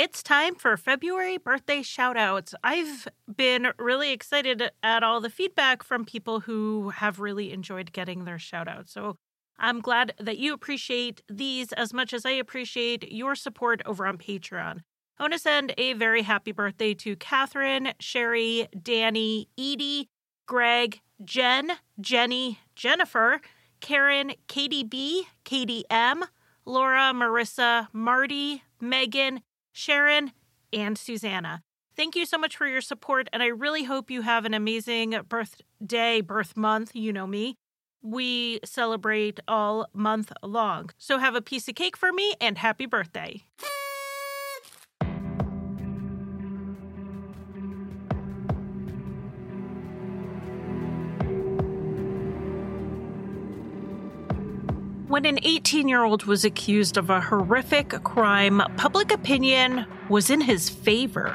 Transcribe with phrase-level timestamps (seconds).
[0.00, 2.54] It's time for February birthday shoutouts.
[2.62, 8.24] I've been really excited at all the feedback from people who have really enjoyed getting
[8.24, 8.90] their shoutouts.
[8.90, 9.16] So
[9.58, 14.18] I'm glad that you appreciate these as much as I appreciate your support over on
[14.18, 14.82] Patreon.
[15.18, 20.10] I want to send a very happy birthday to Catherine, Sherry, Danny, Edie,
[20.46, 23.40] Greg, Jen, Jenny, Jennifer,
[23.80, 26.24] Karen, Katie B, Katie M,
[26.64, 29.40] Laura, Marissa, Marty, Megan,
[29.78, 30.32] Sharon,
[30.72, 31.62] and Susanna.
[31.96, 35.16] Thank you so much for your support, and I really hope you have an amazing
[35.28, 36.96] birthday, birth month.
[36.96, 37.54] You know me.
[38.02, 40.90] We celebrate all month long.
[40.98, 43.44] So have a piece of cake for me and happy birthday.
[55.18, 60.40] When an 18 year old was accused of a horrific crime, public opinion was in
[60.40, 61.34] his favor.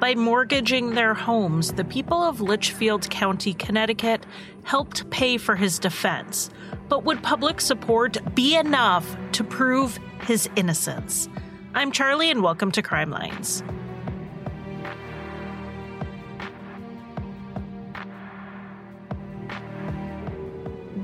[0.00, 4.24] By mortgaging their homes, the people of Litchfield County, Connecticut
[4.62, 6.48] helped pay for his defense.
[6.88, 11.28] But would public support be enough to prove his innocence?
[11.74, 13.62] I'm Charlie, and welcome to Crime Lines.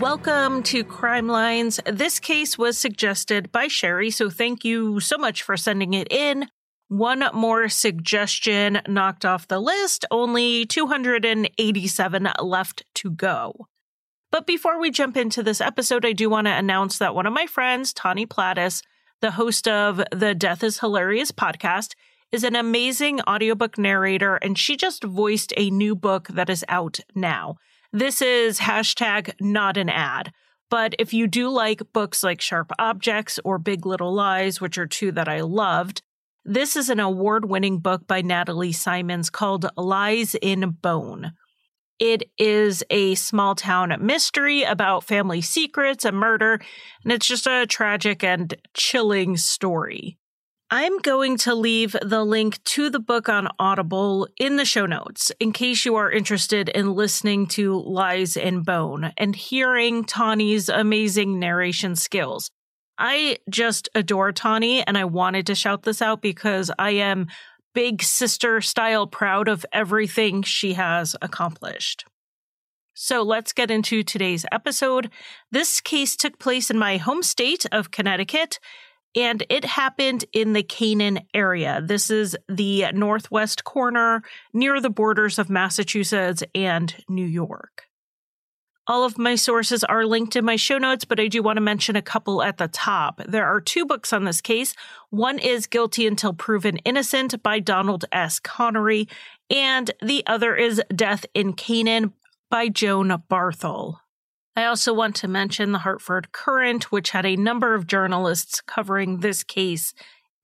[0.00, 1.78] Welcome to Crime Lines.
[1.86, 6.48] This case was suggested by Sherry, so thank you so much for sending it in.
[6.88, 13.68] One more suggestion knocked off the list, only 287 left to go.
[14.32, 17.32] But before we jump into this episode, I do want to announce that one of
[17.32, 18.82] my friends, Tawny Platis,
[19.20, 21.92] the host of the Death is Hilarious podcast,
[22.32, 26.98] is an amazing audiobook narrator, and she just voiced a new book that is out
[27.14, 27.58] now.
[27.96, 30.32] This is hashtag not an ad.
[30.68, 34.86] But if you do like books like Sharp Objects or Big Little Lies, which are
[34.86, 36.02] two that I loved,
[36.44, 41.34] this is an award winning book by Natalie Simons called Lies in Bone.
[42.00, 46.60] It is a small town mystery about family secrets and murder,
[47.04, 50.18] and it's just a tragic and chilling story.
[50.76, 55.30] I'm going to leave the link to the book on Audible in the show notes
[55.38, 61.38] in case you are interested in listening to Lies and Bone and hearing Tawny's amazing
[61.38, 62.50] narration skills.
[62.98, 67.28] I just adore Tawny and I wanted to shout this out because I am
[67.72, 72.04] big sister style proud of everything she has accomplished.
[72.94, 75.08] So let's get into today's episode.
[75.52, 78.58] This case took place in my home state of Connecticut
[79.14, 81.80] and it happened in the Canaan area.
[81.82, 87.84] This is the northwest corner near the borders of Massachusetts and New York.
[88.86, 91.62] All of my sources are linked in my show notes, but I do want to
[91.62, 93.22] mention a couple at the top.
[93.26, 94.74] There are two books on this case.
[95.08, 98.38] One is Guilty Until Proven Innocent by Donald S.
[98.38, 99.08] Connery,
[99.48, 102.12] and the other is Death in Canaan
[102.50, 104.03] by Joan Barthel.
[104.56, 109.18] I also want to mention the Hartford Courant, which had a number of journalists covering
[109.18, 109.92] this case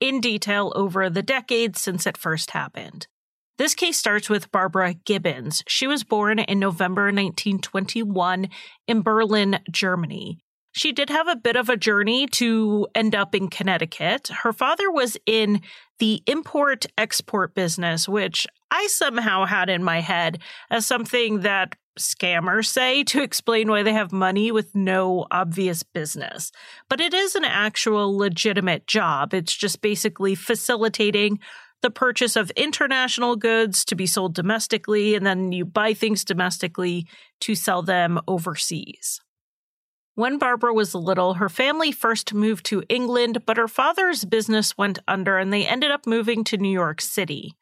[0.00, 3.06] in detail over the decades since it first happened.
[3.58, 5.62] This case starts with Barbara Gibbons.
[5.68, 8.48] She was born in November 1921
[8.88, 10.38] in Berlin, Germany.
[10.72, 14.28] She did have a bit of a journey to end up in Connecticut.
[14.28, 15.60] Her father was in
[15.98, 20.38] the import export business, which I somehow had in my head
[20.70, 26.50] as something that scammers say to explain why they have money with no obvious business.
[26.88, 29.32] But it is an actual legitimate job.
[29.32, 31.38] It's just basically facilitating
[31.82, 37.06] the purchase of international goods to be sold domestically, and then you buy things domestically
[37.40, 39.20] to sell them overseas.
[40.14, 44.98] When Barbara was little, her family first moved to England, but her father's business went
[45.08, 47.54] under and they ended up moving to New York City.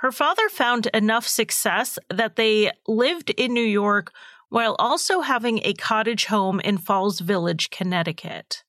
[0.00, 4.14] Her father found enough success that they lived in New York
[4.48, 8.64] while also having a cottage home in Falls Village, Connecticut.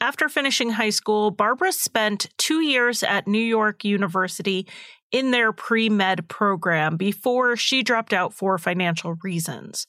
[0.00, 4.66] After finishing high school, Barbara spent two years at New York University
[5.12, 9.86] in their pre med program before she dropped out for financial reasons.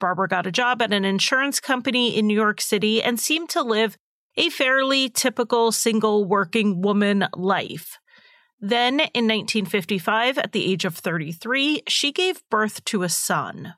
[0.00, 3.62] Barbara got a job at an insurance company in New York City and seemed to
[3.62, 3.98] live
[4.38, 7.98] a fairly typical single working woman life.
[8.66, 13.74] Then, in 1955, at the age of 33, she gave birth to a son.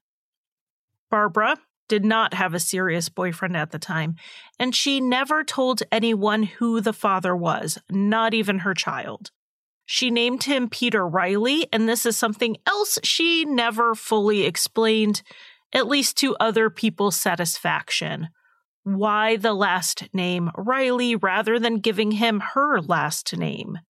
[1.10, 1.56] Barbara
[1.88, 4.14] did not have a serious boyfriend at the time,
[4.60, 9.32] and she never told anyone who the father was, not even her child.
[9.86, 15.24] She named him Peter Reilly, and this is something else she never fully explained,
[15.72, 18.28] at least to other people's satisfaction.
[18.84, 23.80] Why the last name Reilly rather than giving him her last name?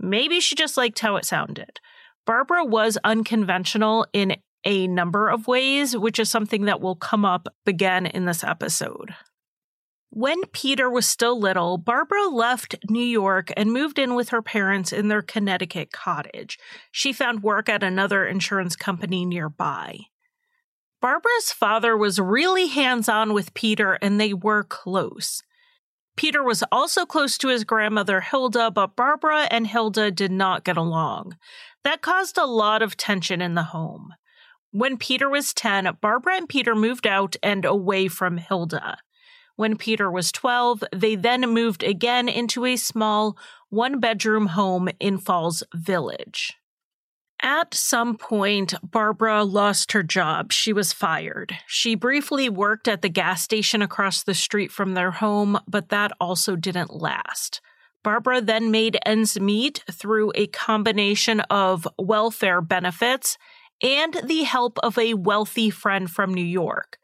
[0.00, 1.78] Maybe she just liked how it sounded.
[2.26, 7.48] Barbara was unconventional in a number of ways, which is something that will come up
[7.66, 9.14] again in this episode.
[10.12, 14.92] When Peter was still little, Barbara left New York and moved in with her parents
[14.92, 16.58] in their Connecticut cottage.
[16.90, 20.00] She found work at another insurance company nearby.
[21.00, 25.42] Barbara's father was really hands on with Peter and they were close.
[26.16, 30.76] Peter was also close to his grandmother Hilda, but Barbara and Hilda did not get
[30.76, 31.36] along.
[31.84, 34.14] That caused a lot of tension in the home.
[34.70, 38.98] When Peter was 10, Barbara and Peter moved out and away from Hilda.
[39.56, 43.36] When Peter was 12, they then moved again into a small
[43.68, 46.59] one bedroom home in Falls Village.
[47.42, 50.52] At some point, Barbara lost her job.
[50.52, 51.56] She was fired.
[51.66, 56.12] She briefly worked at the gas station across the street from their home, but that
[56.20, 57.62] also didn't last.
[58.02, 63.38] Barbara then made ends meet through a combination of welfare benefits
[63.82, 66.98] and the help of a wealthy friend from New York.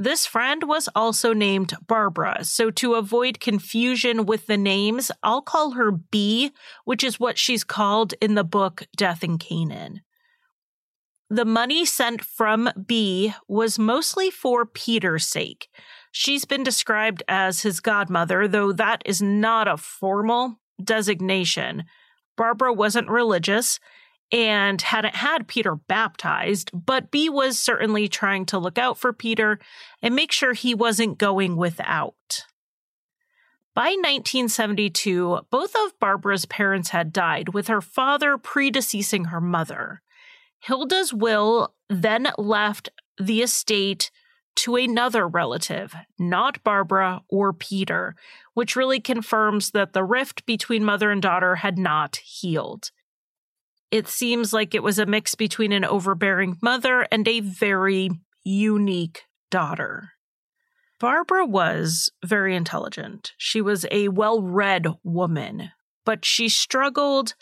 [0.00, 5.72] This friend was also named Barbara, so to avoid confusion with the names, I'll call
[5.72, 6.52] her B,
[6.84, 10.02] which is what she's called in the book Death in Canaan.
[11.28, 15.68] The money sent from B was mostly for Peter's sake.
[16.12, 21.84] She's been described as his godmother, though that is not a formal designation.
[22.36, 23.80] Barbara wasn't religious,
[24.30, 29.58] and hadn't had Peter baptized, but B was certainly trying to look out for Peter
[30.02, 32.44] and make sure he wasn't going without.
[33.74, 40.02] By 1972, both of Barbara's parents had died, with her father predeceasing her mother.
[40.58, 42.88] Hilda's will then left
[43.18, 44.10] the estate
[44.56, 48.16] to another relative, not Barbara or Peter,
[48.54, 52.90] which really confirms that the rift between mother and daughter had not healed.
[53.90, 58.10] It seems like it was a mix between an overbearing mother and a very
[58.44, 60.10] unique daughter.
[61.00, 63.32] Barbara was very intelligent.
[63.38, 65.70] She was a well read woman,
[66.04, 67.34] but she struggled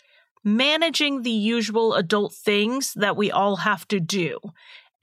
[0.43, 4.39] managing the usual adult things that we all have to do.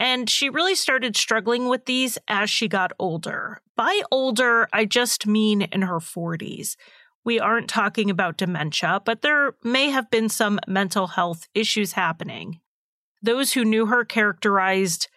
[0.01, 3.61] And she really started struggling with these as she got older.
[3.77, 6.77] By older, I just mean in her 40s.
[7.25, 12.61] We aren't talking about dementia, but there may have been some mental health issues happening.
[13.23, 15.09] Those who knew her characterized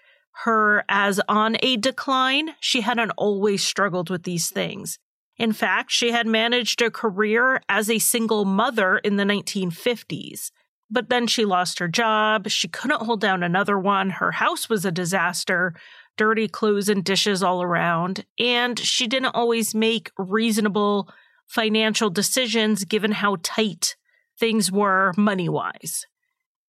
[0.44, 2.56] her as on a decline.
[2.60, 5.00] She hadn't always struggled with these things.
[5.38, 10.52] In fact, she had managed a career as a single mother in the 1950s.
[10.90, 12.48] But then she lost her job.
[12.48, 14.10] She couldn't hold down another one.
[14.12, 15.76] Her house was a disaster,
[16.16, 18.26] dirty clothes and dishes all around.
[18.40, 21.10] And she didn't always make reasonable
[21.48, 23.96] financial decisions given how tight
[24.40, 26.06] things were money wise.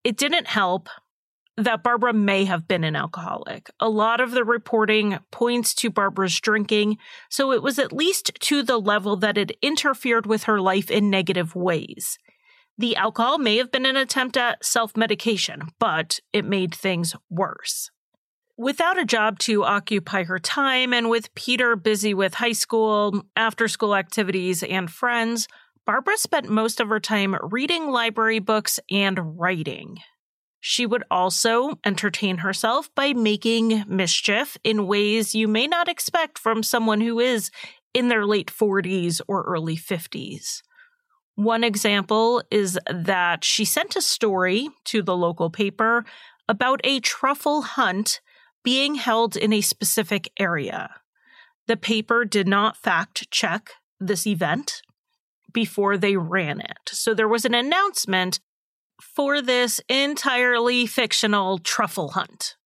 [0.04, 0.88] It didn't help
[1.58, 3.68] that Barbara may have been an alcoholic.
[3.80, 6.98] A lot of the reporting points to Barbara's drinking,
[7.28, 11.10] so it was at least to the level that it interfered with her life in
[11.10, 12.16] negative ways.
[12.78, 17.90] The alcohol may have been an attempt at self medication, but it made things worse.
[18.60, 23.68] Without a job to occupy her time, and with Peter busy with high school, after
[23.68, 25.46] school activities, and friends,
[25.86, 29.98] Barbara spent most of her time reading library books and writing.
[30.58, 36.64] She would also entertain herself by making mischief in ways you may not expect from
[36.64, 37.52] someone who is
[37.94, 40.62] in their late 40s or early 50s.
[41.36, 46.04] One example is that she sent a story to the local paper
[46.48, 48.20] about a truffle hunt
[48.64, 50.90] being held in a specific area.
[51.66, 54.82] The paper did not fact check this event
[55.52, 56.90] before they ran it.
[56.90, 58.40] So there was an announcement
[59.02, 62.56] for this entirely fictional truffle hunt.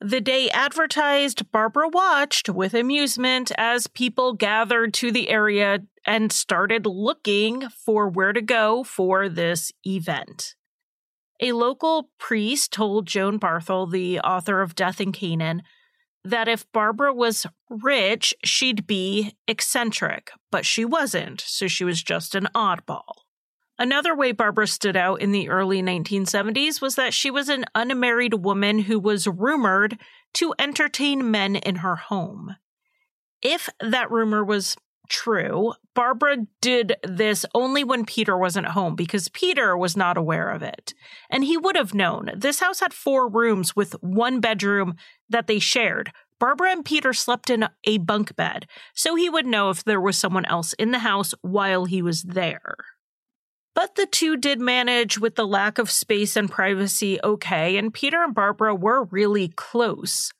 [0.00, 6.86] The day advertised, Barbara watched with amusement as people gathered to the area and started
[6.86, 10.54] looking for where to go for this event.
[11.40, 15.62] A local priest told Joan Barthel, the author of Death in Canaan,
[16.24, 22.34] that if Barbara was rich, she'd be eccentric, but she wasn't, so she was just
[22.34, 23.12] an oddball.
[23.78, 28.34] Another way Barbara stood out in the early 1970s was that she was an unmarried
[28.34, 29.98] woman who was rumored
[30.34, 32.56] to entertain men in her home.
[33.40, 34.76] If that rumor was
[35.08, 40.62] true, Barbara did this only when Peter wasn't home because Peter was not aware of
[40.62, 40.94] it.
[41.30, 42.30] And he would have known.
[42.36, 44.94] This house had four rooms with one bedroom
[45.28, 46.12] that they shared.
[46.38, 50.16] Barbara and Peter slept in a bunk bed, so he would know if there was
[50.16, 52.76] someone else in the house while he was there.
[53.74, 58.22] But the two did manage with the lack of space and privacy okay, and Peter
[58.22, 60.32] and Barbara were really close.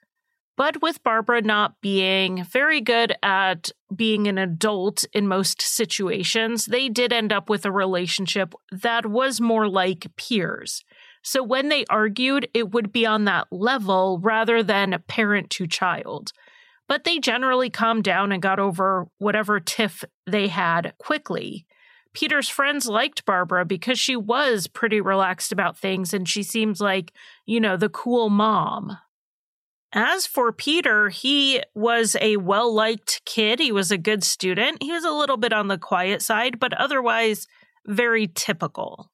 [0.59, 6.89] But with Barbara not being very good at being an adult in most situations, they
[6.89, 10.85] did end up with a relationship that was more like peers.
[11.23, 16.33] So when they argued, it would be on that level rather than parent to child.
[16.89, 21.67] But they generally calmed down and got over whatever tiff they had quickly.
[22.15, 27.13] Peter's friends liked Barbara because she was pretty relaxed about things and she seems like,
[27.47, 28.99] you know, the cool mom.
[29.93, 33.59] As for Peter, he was a well liked kid.
[33.59, 34.83] He was a good student.
[34.83, 37.47] He was a little bit on the quiet side, but otherwise
[37.87, 39.11] very typical.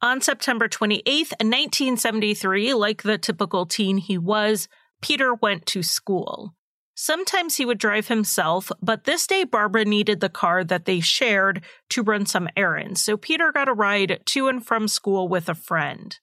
[0.00, 4.68] On September 28th, 1973, like the typical teen he was,
[5.02, 6.54] Peter went to school.
[6.94, 11.62] Sometimes he would drive himself, but this day Barbara needed the car that they shared
[11.90, 15.54] to run some errands, so Peter got a ride to and from school with a
[15.54, 16.18] friend.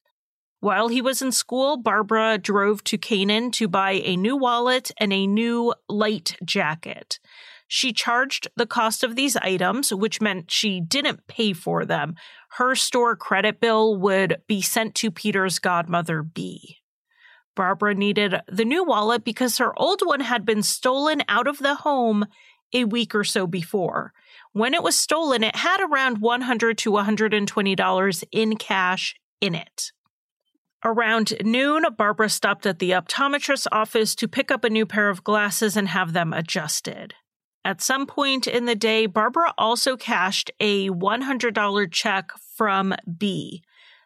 [0.61, 5.11] While he was in school, Barbara drove to Canaan to buy a new wallet and
[5.11, 7.19] a new light jacket.
[7.67, 12.13] She charged the cost of these items, which meant she didn't pay for them.
[12.57, 16.77] Her store credit bill would be sent to Peter's godmother, B.
[17.55, 21.73] Barbara needed the new wallet because her old one had been stolen out of the
[21.73, 22.27] home
[22.71, 24.13] a week or so before.
[24.53, 29.91] When it was stolen, it had around 100 to $120 in cash in it.
[30.83, 35.23] Around noon, Barbara stopped at the optometrist's office to pick up a new pair of
[35.23, 37.13] glasses and have them adjusted.
[37.63, 43.61] At some point in the day, Barbara also cashed a $100 check from B.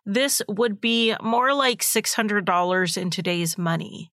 [0.06, 4.12] This would be more like $600 in today's money.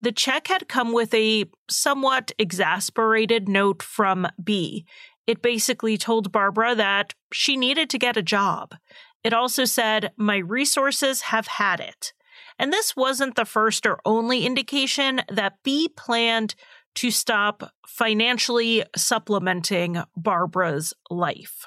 [0.00, 4.86] The check had come with a somewhat exasperated note from B.
[5.26, 8.76] It basically told Barbara that she needed to get a job.
[9.24, 12.12] It also said, My resources have had it.
[12.58, 16.54] And this wasn't the first or only indication that B planned
[16.96, 21.66] to stop financially supplementing Barbara's life.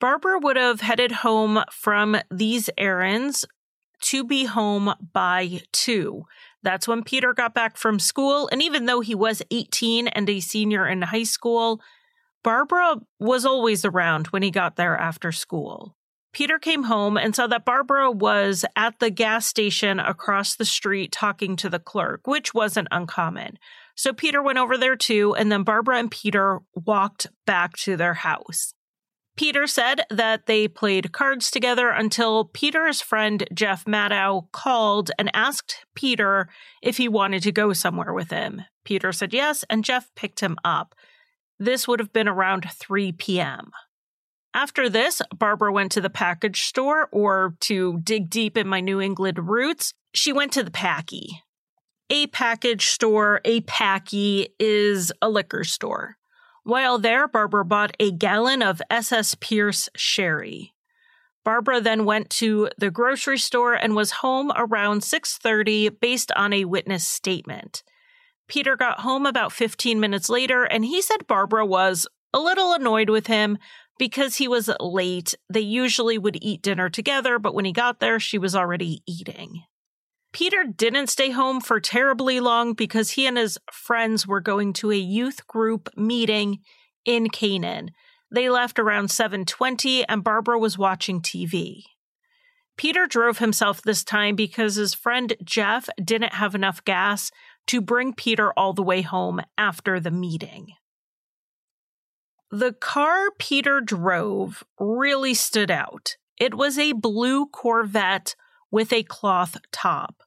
[0.00, 3.44] Barbara would have headed home from these errands
[4.00, 6.24] to be home by two.
[6.62, 8.48] That's when Peter got back from school.
[8.50, 11.80] And even though he was 18 and a senior in high school,
[12.42, 15.94] Barbara was always around when he got there after school.
[16.32, 21.10] Peter came home and saw that Barbara was at the gas station across the street
[21.10, 23.58] talking to the clerk, which wasn't uncommon.
[23.96, 28.14] So Peter went over there too, and then Barbara and Peter walked back to their
[28.14, 28.72] house.
[29.36, 35.84] Peter said that they played cards together until Peter's friend Jeff Maddow called and asked
[35.94, 36.48] Peter
[36.82, 38.62] if he wanted to go somewhere with him.
[38.84, 40.94] Peter said yes, and Jeff picked him up.
[41.58, 43.70] This would have been around 3 p.m.
[44.52, 49.00] After this, Barbara went to the package store, or to dig deep in my New
[49.00, 51.42] England roots, she went to the Packy.
[52.10, 56.16] A package store, a Packy, is a liquor store.
[56.64, 60.74] While there, Barbara bought a gallon of SS Pierce sherry.
[61.44, 66.66] Barbara then went to the grocery store and was home around 6:30 based on a
[66.66, 67.82] witness statement.
[68.46, 73.08] Peter got home about 15 minutes later and he said Barbara was a little annoyed
[73.08, 73.58] with him
[74.00, 78.18] because he was late, they usually would eat dinner together, but when he got there,
[78.18, 79.62] she was already eating.
[80.32, 84.90] Peter didn't stay home for terribly long because he and his friends were going to
[84.90, 86.60] a youth group meeting
[87.04, 87.90] in Canaan.
[88.32, 91.82] They left around 7:20 and Barbara was watching TV.
[92.78, 97.30] Peter drove himself this time because his friend Jeff didn't have enough gas
[97.66, 100.68] to bring Peter all the way home after the meeting.
[102.52, 106.16] The car Peter drove really stood out.
[106.36, 108.34] It was a blue Corvette
[108.72, 110.22] with a cloth top.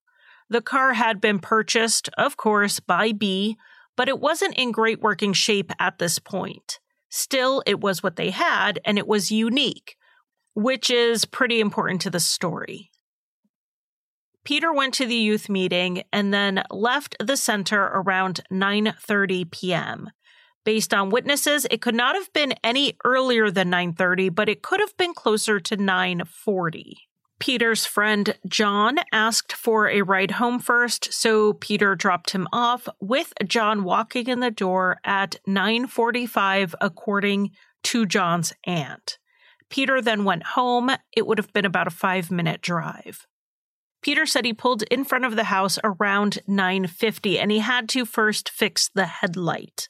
[0.50, 3.58] The car had been purchased, of course, by B,
[3.98, 6.80] but it wasn't in great working shape at this point.
[7.10, 9.98] Still, it was what they had, and it was unique,
[10.54, 12.90] which is pretty important to the story.
[14.46, 20.10] Peter went to the youth meeting and then left the center around 9:30 p.m.
[20.66, 24.80] Based on witnesses, it could not have been any earlier than 9:30, but it could
[24.80, 27.08] have been closer to 9:40.
[27.40, 33.34] Peter's friend John asked for a ride home first, so Peter dropped him off with
[33.46, 37.52] John walking in the door at 9:45 according
[37.84, 39.18] to John's aunt.
[39.70, 40.92] Peter then went home.
[41.12, 43.28] It would have been about a 5-minute drive.
[44.02, 48.06] Peter said he pulled in front of the house around 9:50 and he had to
[48.06, 49.90] first fix the headlight.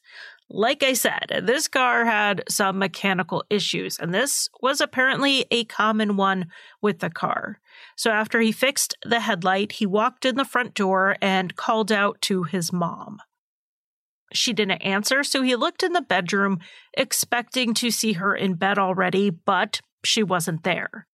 [0.50, 6.16] Like I said, this car had some mechanical issues, and this was apparently a common
[6.16, 6.48] one
[6.82, 7.60] with the car.
[7.96, 12.22] So after he fixed the headlight, he walked in the front door and called out
[12.24, 13.20] to his mom.
[14.34, 16.60] She didn't answer, so he looked in the bedroom,
[16.94, 21.08] expecting to see her in bed already, but she wasn't there.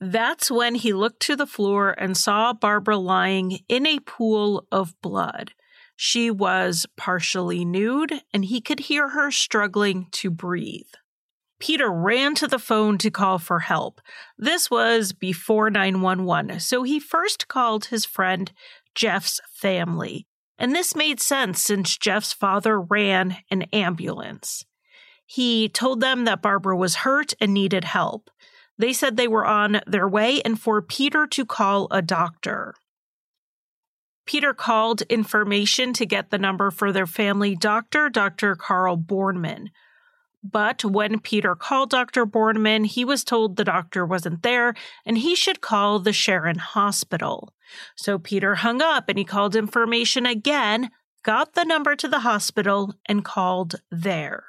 [0.00, 5.00] That's when he looked to the floor and saw Barbara lying in a pool of
[5.00, 5.52] blood.
[5.96, 10.92] She was partially nude, and he could hear her struggling to breathe.
[11.58, 14.00] Peter ran to the phone to call for help.
[14.36, 18.52] This was before 911, so he first called his friend
[18.94, 20.26] Jeff's family.
[20.58, 24.64] And this made sense since Jeff's father ran an ambulance.
[25.24, 28.30] He told them that Barbara was hurt and needed help.
[28.78, 32.74] They said they were on their way and for Peter to call a doctor.
[34.26, 38.56] Peter called information to get the number for their family doctor, Dr.
[38.56, 39.68] Carl Borneman.
[40.42, 42.26] But when Peter called Dr.
[42.26, 47.52] Borneman, he was told the doctor wasn't there and he should call the Sharon Hospital.
[47.96, 50.90] So Peter hung up and he called information again,
[51.24, 54.44] got the number to the hospital, and called there.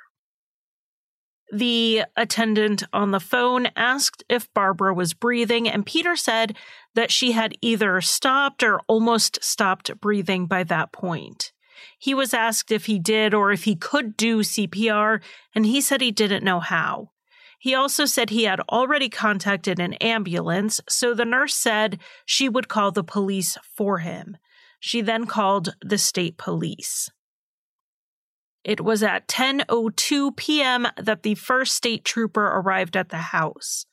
[1.51, 6.57] The attendant on the phone asked if Barbara was breathing, and Peter said
[6.93, 11.53] that she had either stopped or almost stopped breathing by that point.
[11.97, 15.21] He was asked if he did or if he could do CPR,
[15.55, 17.11] and he said he didn't know how.
[17.59, 22.67] He also said he had already contacted an ambulance, so the nurse said she would
[22.67, 24.37] call the police for him.
[24.79, 27.09] She then called the state police.
[28.67, 30.88] It was at 10:02 p.m.
[30.97, 33.86] that the first state trooper arrived at the house.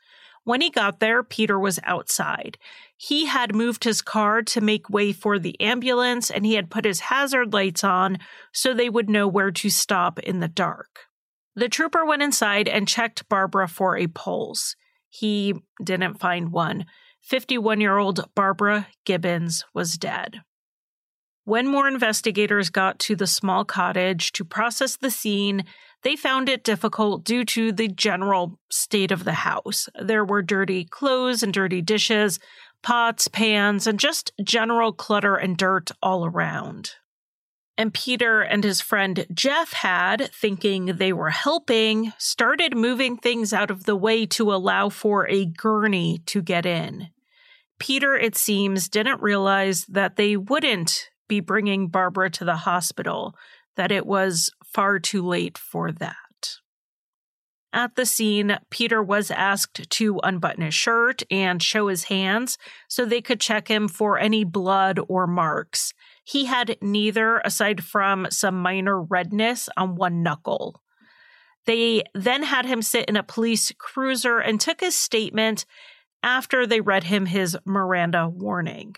[0.42, 2.58] When he got there, Peter was outside.
[2.96, 6.84] He had moved his car to make way for the ambulance and he had put
[6.84, 8.18] his hazard lights on
[8.52, 11.06] so they would know where to stop in the dark.
[11.54, 14.74] The trooper went inside and checked Barbara for a pulse.
[15.08, 15.54] He
[15.84, 16.86] didn't find one.
[17.22, 20.40] 51 year old Barbara Gibbons was dead.
[21.44, 25.64] When more investigators got to the small cottage to process the scene,
[26.02, 29.88] they found it difficult due to the general state of the house.
[30.00, 32.38] There were dirty clothes and dirty dishes,
[32.82, 36.92] pots, pans, and just general clutter and dirt all around.
[37.76, 43.70] And Peter and his friend Jeff had, thinking they were helping, started moving things out
[43.70, 47.08] of the way to allow for a gurney to get in.
[47.78, 53.34] Peter, it seems, didn't realize that they wouldn't be bringing Barbara to the hospital,
[53.76, 56.16] that it was far too late for that.
[57.74, 62.56] At the scene, Peter was asked to unbutton his shirt and show his hands
[62.88, 65.92] so they could check him for any blood or marks.
[66.22, 70.82] He had neither, aside from some minor redness on one knuckle.
[71.66, 75.66] They then had him sit in a police cruiser and took his statement
[76.22, 78.94] after they read him his Miranda warning.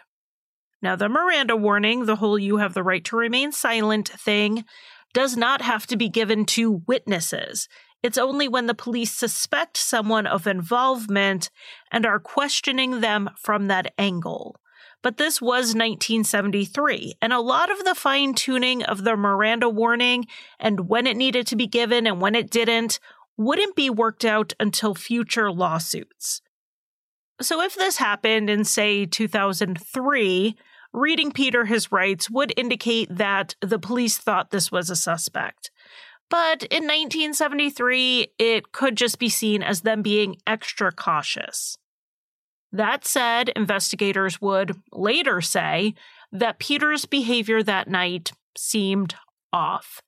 [0.82, 4.64] Now, the Miranda warning, the whole you have the right to remain silent thing,
[5.14, 7.68] does not have to be given to witnesses.
[8.02, 11.50] It's only when the police suspect someone of involvement
[11.90, 14.60] and are questioning them from that angle.
[15.02, 20.26] But this was 1973, and a lot of the fine tuning of the Miranda warning
[20.58, 22.98] and when it needed to be given and when it didn't
[23.36, 26.42] wouldn't be worked out until future lawsuits.
[27.40, 30.56] So, if this happened in, say, 2003,
[30.92, 35.70] reading Peter his rights would indicate that the police thought this was a suspect.
[36.28, 41.76] But in 1973, it could just be seen as them being extra cautious.
[42.72, 45.94] That said, investigators would later say
[46.32, 49.14] that Peter's behavior that night seemed
[49.52, 50.02] off.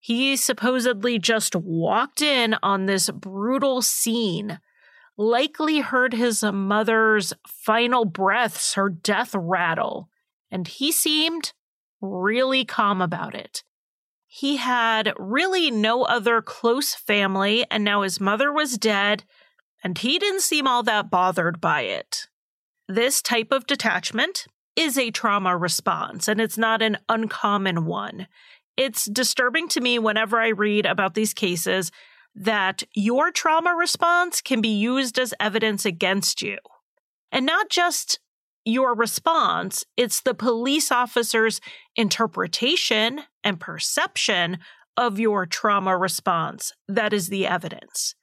[0.00, 4.58] He supposedly just walked in on this brutal scene,
[5.16, 10.08] likely heard his mother's final breaths, her death rattle,
[10.50, 11.52] and he seemed
[12.00, 13.62] really calm about it.
[14.26, 19.24] He had really no other close family, and now his mother was dead,
[19.84, 22.28] and he didn't seem all that bothered by it.
[22.88, 28.26] This type of detachment is a trauma response, and it's not an uncommon one.
[28.76, 31.90] It's disturbing to me whenever I read about these cases
[32.34, 36.58] that your trauma response can be used as evidence against you.
[37.30, 38.20] And not just
[38.64, 41.60] your response, it's the police officer's
[41.96, 44.58] interpretation and perception
[44.96, 48.14] of your trauma response that is the evidence.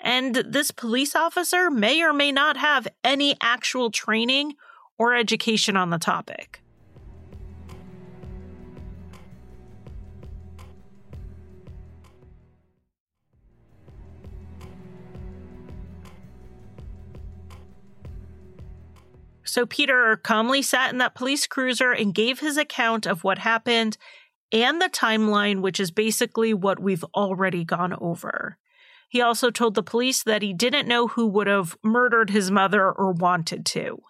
[0.00, 4.54] And this police officer may or may not have any actual training
[4.98, 6.63] or education on the topic.
[19.44, 23.96] So Peter calmly sat in that police cruiser and gave his account of what happened
[24.50, 28.56] and the timeline, which is basically what we've already gone over.
[29.08, 32.90] He also told the police that he didn't know who would have murdered his mother
[32.90, 34.00] or wanted to.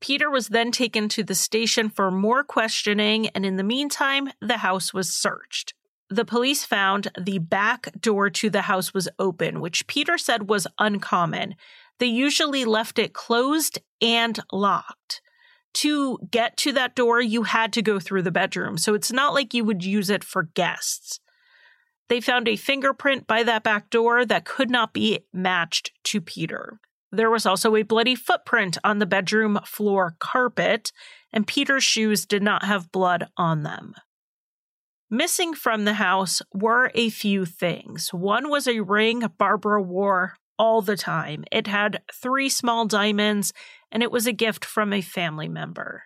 [0.00, 4.58] Peter was then taken to the station for more questioning, and in the meantime, the
[4.58, 5.74] house was searched.
[6.08, 10.66] The police found the back door to the house was open, which Peter said was
[10.78, 11.54] uncommon.
[11.98, 15.20] They usually left it closed and locked.
[15.74, 19.34] To get to that door, you had to go through the bedroom, so it's not
[19.34, 21.20] like you would use it for guests.
[22.08, 26.80] They found a fingerprint by that back door that could not be matched to Peter.
[27.12, 30.92] There was also a bloody footprint on the bedroom floor carpet,
[31.32, 33.94] and Peter's shoes did not have blood on them.
[35.10, 38.12] Missing from the house were a few things.
[38.12, 41.44] One was a ring Barbara wore all the time.
[41.52, 43.52] It had three small diamonds,
[43.90, 46.04] and it was a gift from a family member.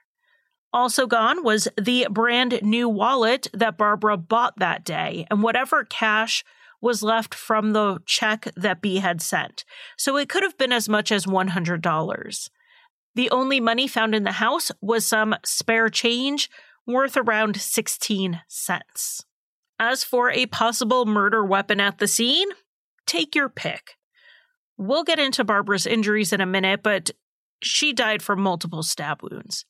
[0.73, 6.45] Also gone was the brand new wallet that Barbara bought that day, and whatever cash
[6.81, 9.65] was left from the check that B had sent.
[9.97, 12.51] So it could have been as much as $100.
[13.15, 16.51] The only money found in the house was some spare change
[16.87, 19.25] worth around 16 cents.
[19.79, 22.49] As for a possible murder weapon at the scene,
[23.07, 23.97] take your pick.
[24.85, 27.13] We'll get into Barbara's injuries in a minute, but
[27.63, 29.65] she died from multiple stab wounds.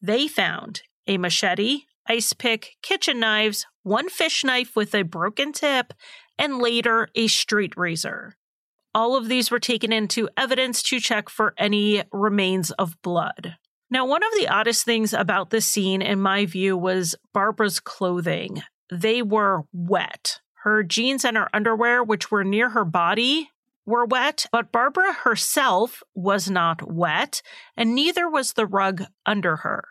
[0.00, 5.92] They found a machete, ice pick, kitchen knives, one fish knife with a broken tip,
[6.38, 8.38] and later a straight razor.
[8.94, 13.56] All of these were taken into evidence to check for any remains of blood.
[13.90, 18.62] Now, one of the oddest things about this scene, in my view, was Barbara's clothing.
[18.90, 20.40] They were wet.
[20.62, 23.50] Her jeans and her underwear, which were near her body,
[23.86, 27.40] were wet, but Barbara herself was not wet,
[27.76, 29.84] and neither was the rug under her.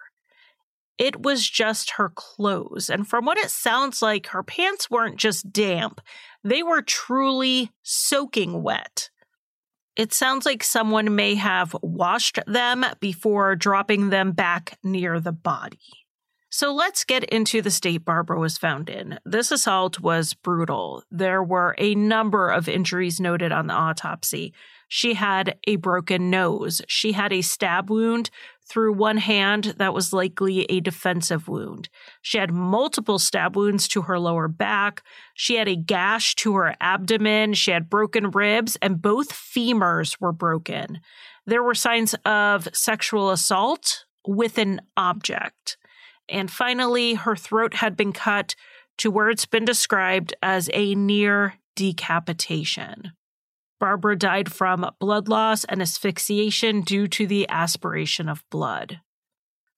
[0.98, 2.90] It was just her clothes.
[2.90, 6.02] And from what it sounds like, her pants weren't just damp,
[6.44, 9.10] they were truly soaking wet.
[9.96, 16.05] It sounds like someone may have washed them before dropping them back near the body.
[16.58, 19.20] So let's get into the state Barbara was found in.
[19.26, 21.04] This assault was brutal.
[21.12, 24.54] There were a number of injuries noted on the autopsy.
[24.88, 26.82] She had a broken nose.
[26.88, 28.30] She had a stab wound
[28.70, 31.90] through one hand that was likely a defensive wound.
[32.22, 35.04] She had multiple stab wounds to her lower back.
[35.34, 37.56] She had a gash to her abdomen.
[37.56, 41.02] She had broken ribs, and both femurs were broken.
[41.46, 45.76] There were signs of sexual assault with an object.
[46.30, 48.56] And finally, her throat had been cut
[48.98, 53.12] to where it's been described as a near decapitation.
[53.80, 59.02] Barbara died from blood loss and asphyxiation due to the aspiration of blood.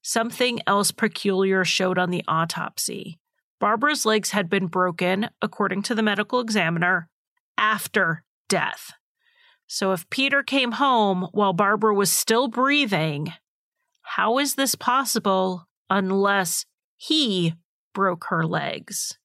[0.02, 3.20] Something else peculiar showed on the autopsy.
[3.60, 7.10] Barbara's legs had been broken, according to the medical examiner,
[7.58, 8.94] after death.
[9.66, 13.34] So if Peter came home while Barbara was still breathing,
[14.02, 17.54] how is this possible unless he
[17.94, 19.18] broke her legs?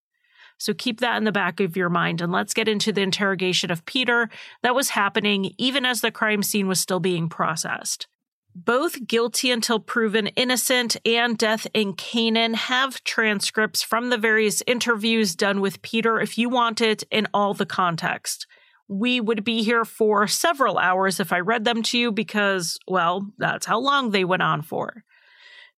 [0.58, 3.72] So keep that in the back of your mind and let's get into the interrogation
[3.72, 4.30] of Peter
[4.62, 8.06] that was happening even as the crime scene was still being processed.
[8.54, 15.34] Both guilty until proven innocent and death in Canaan have transcripts from the various interviews
[15.34, 18.46] done with Peter if you want it in all the context.
[18.86, 23.26] We would be here for several hours if I read them to you because, well,
[23.38, 25.02] that's how long they went on for.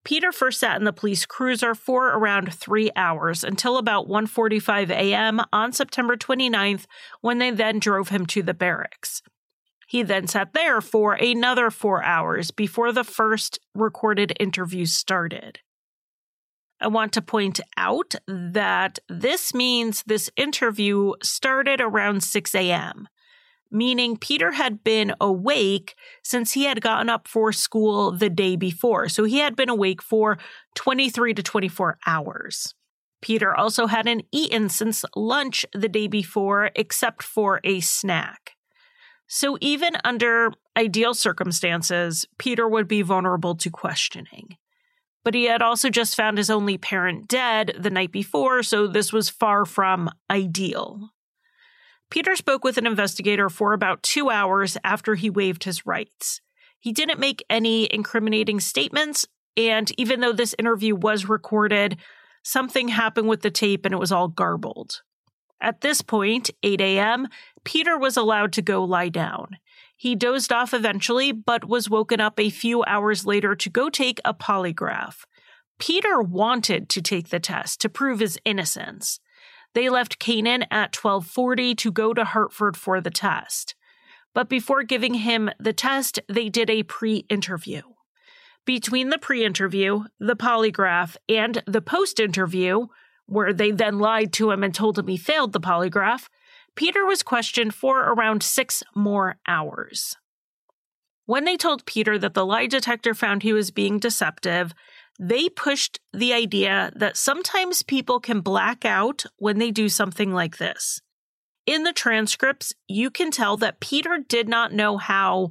[0.05, 5.41] Peter first sat in the police cruiser for around three hours until about 1.45 a.m.
[5.53, 6.85] on September 29th,
[7.23, 9.23] when they then drove him to the barracks.
[9.89, 15.61] He then sat there for another four hours before the first recorded interview started.
[16.81, 23.09] I want to point out that this means this interview started around 6 a.m
[23.75, 29.09] meaning Peter had been awake since he had gotten up for school the day before.
[29.09, 30.39] So he had been awake for
[30.77, 32.75] 23 to 24 hours.
[33.21, 38.53] Peter also hadn't eaten since lunch the day before, except for a snack.
[39.27, 44.57] So even under ideal circumstances, Peter would be vulnerable to questioning.
[45.25, 49.13] But he had also just found his only parent dead the night before, so this
[49.13, 51.14] was far from ideal.
[52.11, 56.41] Peter spoke with an investigator for about two hours after he waived his rights.
[56.79, 61.99] He didn't make any incriminating statements, and even though this interview was recorded,
[62.43, 65.03] something happened with the tape and it was all garbled.
[65.61, 67.29] At this point, 8 a.m.,
[67.65, 69.57] Peter was allowed to go lie down.
[69.97, 74.21] He dozed off eventually, but was woken up a few hours later to go take
[74.25, 75.25] a polygraph.
[75.79, 79.21] Peter wanted to take the test to prove his innocence.
[79.75, 83.75] They left Canaan at 1240 to go to Hartford for the test.
[84.33, 87.83] But before giving him the test, they did a pre-interview.
[88.65, 92.87] Between the pre-interview, the polygraph, and the post-interview,
[93.27, 96.29] where they then lied to him and told him he failed the polygraph,
[96.75, 100.17] Peter was questioned for around six more hours.
[101.27, 104.75] When they told Peter that the lie detector found he was being deceptive,
[105.19, 110.59] they pushed the idea that sometimes people can black out when they do something like
[110.59, 111.01] this.
[111.67, 115.51] In the transcripts, you can tell that Peter did not know how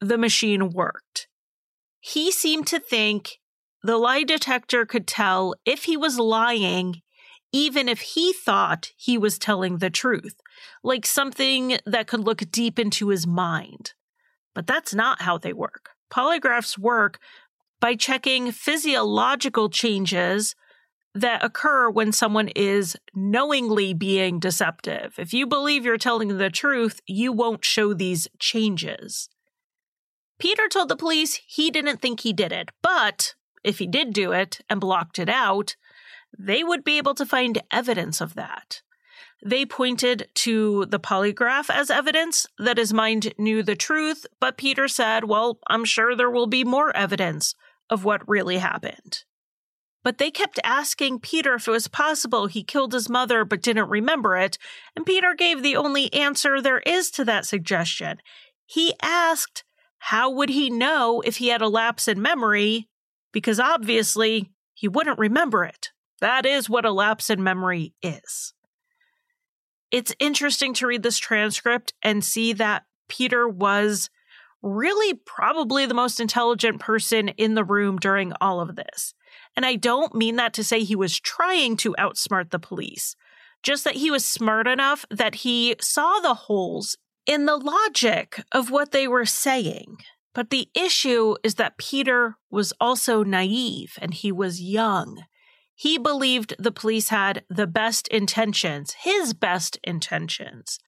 [0.00, 1.28] the machine worked.
[2.00, 3.40] He seemed to think
[3.82, 7.02] the lie detector could tell if he was lying,
[7.52, 10.36] even if he thought he was telling the truth,
[10.82, 13.92] like something that could look deep into his mind.
[14.54, 15.90] But that's not how they work.
[16.12, 17.18] Polygraphs work
[17.80, 20.54] by checking physiological changes
[21.14, 25.14] that occur when someone is knowingly being deceptive.
[25.18, 29.28] If you believe you're telling the truth, you won't show these changes.
[30.38, 34.32] Peter told the police he didn't think he did it, but if he did do
[34.32, 35.76] it and blocked it out,
[36.38, 38.82] they would be able to find evidence of that.
[39.44, 44.86] They pointed to the polygraph as evidence that his mind knew the truth, but Peter
[44.86, 47.54] said, Well, I'm sure there will be more evidence
[47.90, 49.24] of what really happened.
[50.02, 53.90] But they kept asking Peter if it was possible he killed his mother but didn't
[53.90, 54.56] remember it,
[54.96, 58.18] and Peter gave the only answer there is to that suggestion.
[58.64, 59.64] He asked,
[59.98, 62.88] how would he know if he had a lapse in memory?
[63.32, 65.90] Because obviously he wouldn't remember it.
[66.20, 68.54] That is what a lapse in memory is.
[69.90, 74.08] It's interesting to read this transcript and see that Peter was
[74.62, 79.14] really probably the most intelligent person in the room during all of this.
[79.56, 83.16] And I don't mean that to say he was trying to outsmart the police,
[83.62, 86.96] just that he was smart enough that he saw the holes
[87.26, 89.98] in the logic of what they were saying.
[90.34, 95.24] But the issue is that Peter was also naive and he was young.
[95.74, 100.78] He believed the police had the best intentions, his best intentions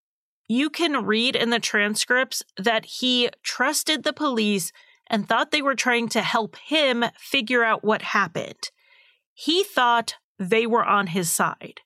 [0.52, 4.72] you can read in the transcripts that he trusted the police
[5.08, 8.70] and thought they were trying to help him figure out what happened.
[9.34, 11.80] He thought they were on his side.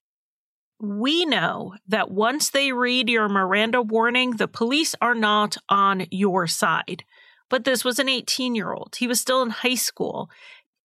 [0.80, 6.46] We know that once they read your Miranda warning, the police are not on your
[6.46, 7.04] side.
[7.48, 8.96] But this was an 18 year old.
[8.98, 10.28] He was still in high school.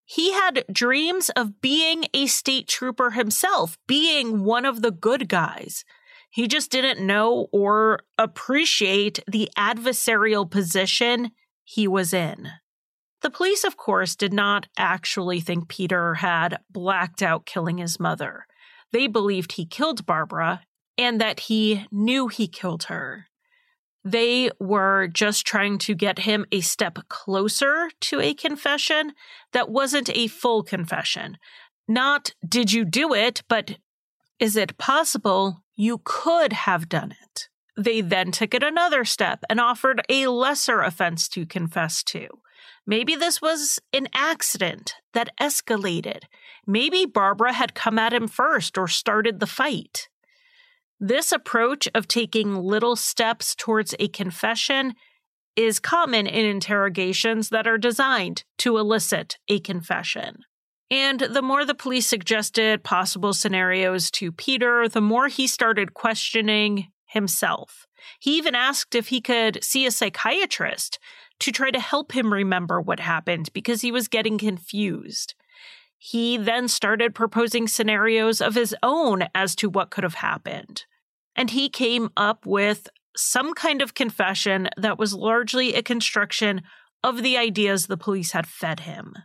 [0.06, 5.84] He had dreams of being a state trooper himself, being one of the good guys.
[6.32, 11.32] He just didn't know or appreciate the adversarial position
[11.64, 12.48] he was in.
[13.22, 18.46] The police, of course, did not actually think Peter had blacked out killing his mother.
[18.92, 20.62] They believed he killed Barbara
[20.98, 23.28] and that he knew he killed her.
[24.04, 29.14] They were just trying to get him a step closer to a confession
[29.54, 31.38] that wasn't a full confession.
[31.88, 33.78] Not, did you do it, but
[34.42, 37.48] is it possible you could have done it.
[37.78, 42.28] They then took it another step and offered a lesser offense to confess to.
[42.86, 46.24] Maybe this was an accident that escalated.
[46.66, 50.10] Maybe Barbara had come at him first or started the fight.
[51.00, 54.96] This approach of taking little steps towards a confession
[55.56, 60.44] is common in interrogations that are designed to elicit a confession.
[60.92, 66.92] And the more the police suggested possible scenarios to Peter, the more he started questioning
[67.06, 67.88] himself.
[68.20, 71.00] He even asked if he could see a psychiatrist
[71.40, 75.34] to try to help him remember what happened because he was getting confused.
[75.98, 80.84] He then started proposing scenarios of his own as to what could have happened.
[81.38, 86.64] And he came up with some kind of confession that was largely a construction
[87.02, 89.16] of the ideas the police had fed him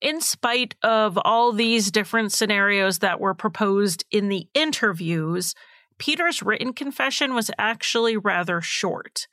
[0.00, 5.54] in spite of all these different scenarios that were proposed in the interviews,
[5.98, 9.26] Peter's written confession was actually rather short.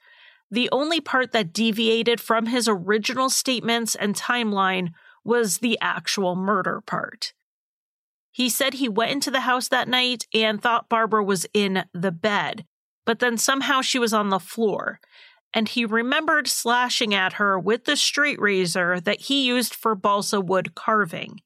[0.49, 4.91] The only part that deviated from his original statements and timeline
[5.23, 7.34] was the actual murder part.
[8.32, 12.12] He said he went into the house that night and thought Barbara was in the
[12.12, 12.65] bed,
[13.06, 14.99] but then somehow she was on the floor
[15.55, 20.41] and he remembered slashing at her with the straight razor that he used for balsa
[20.41, 21.39] wood carving.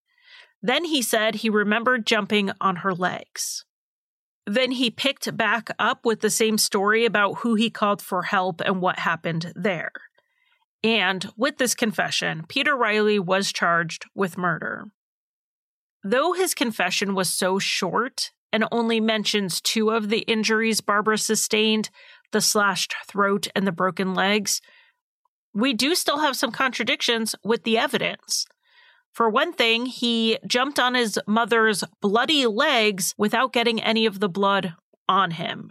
[0.64, 3.66] Then he said he remembered jumping on her legs.
[4.48, 8.62] Then he picked back up with the same story about who he called for help
[8.62, 9.92] and what happened there.
[10.84, 14.86] And with this confession, Peter Reilly was charged with murder.
[16.04, 21.90] Though his confession was so short and only mentions two of the injuries Barbara sustained
[22.32, 24.62] the slashed throat and the broken legs
[25.54, 28.46] we do still have some contradictions with the evidence.
[29.12, 34.30] For one thing, he jumped on his mother's bloody legs without getting any of the
[34.30, 34.74] blood
[35.08, 35.70] on him.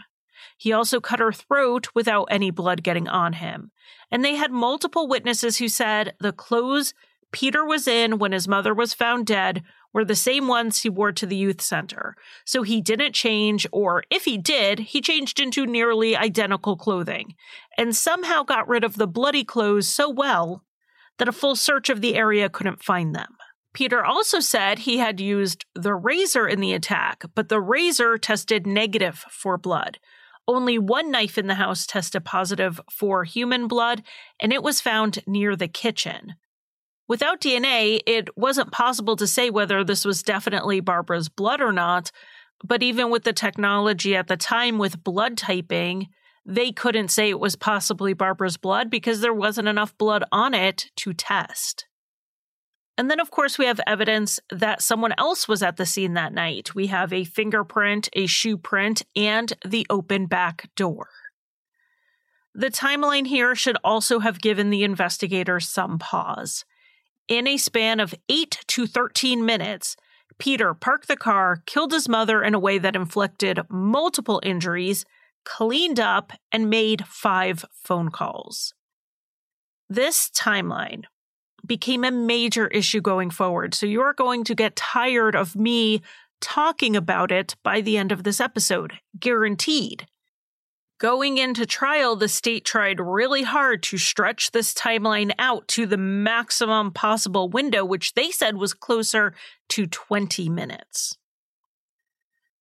[0.56, 3.70] He also cut her throat without any blood getting on him.
[4.10, 6.94] And they had multiple witnesses who said the clothes
[7.30, 11.12] Peter was in when his mother was found dead were the same ones he wore
[11.12, 12.14] to the youth center.
[12.44, 17.34] So he didn't change, or if he did, he changed into nearly identical clothing,
[17.76, 20.64] and somehow got rid of the bloody clothes so well
[21.18, 23.36] that a full search of the area couldn't find them.
[23.74, 28.66] Peter also said he had used the razor in the attack, but the razor tested
[28.66, 29.98] negative for blood.
[30.46, 34.02] Only one knife in the house tested positive for human blood,
[34.40, 36.34] and it was found near the kitchen.
[37.08, 42.12] Without DNA, it wasn't possible to say whether this was definitely Barbara's blood or not.
[42.62, 46.08] But even with the technology at the time with blood typing,
[46.44, 50.90] they couldn't say it was possibly Barbara's blood because there wasn't enough blood on it
[50.96, 51.86] to test.
[52.98, 56.34] And then, of course, we have evidence that someone else was at the scene that
[56.34, 56.74] night.
[56.74, 61.08] We have a fingerprint, a shoe print, and the open back door.
[62.54, 66.64] The timeline here should also have given the investigators some pause.
[67.28, 69.96] In a span of 8 to 13 minutes,
[70.38, 75.04] Peter parked the car, killed his mother in a way that inflicted multiple injuries,
[75.44, 78.72] cleaned up, and made five phone calls.
[79.90, 81.02] This timeline
[81.66, 86.00] became a major issue going forward, so you're going to get tired of me
[86.40, 90.06] talking about it by the end of this episode, guaranteed.
[90.98, 95.96] Going into trial, the state tried really hard to stretch this timeline out to the
[95.96, 99.32] maximum possible window, which they said was closer
[99.68, 101.16] to 20 minutes.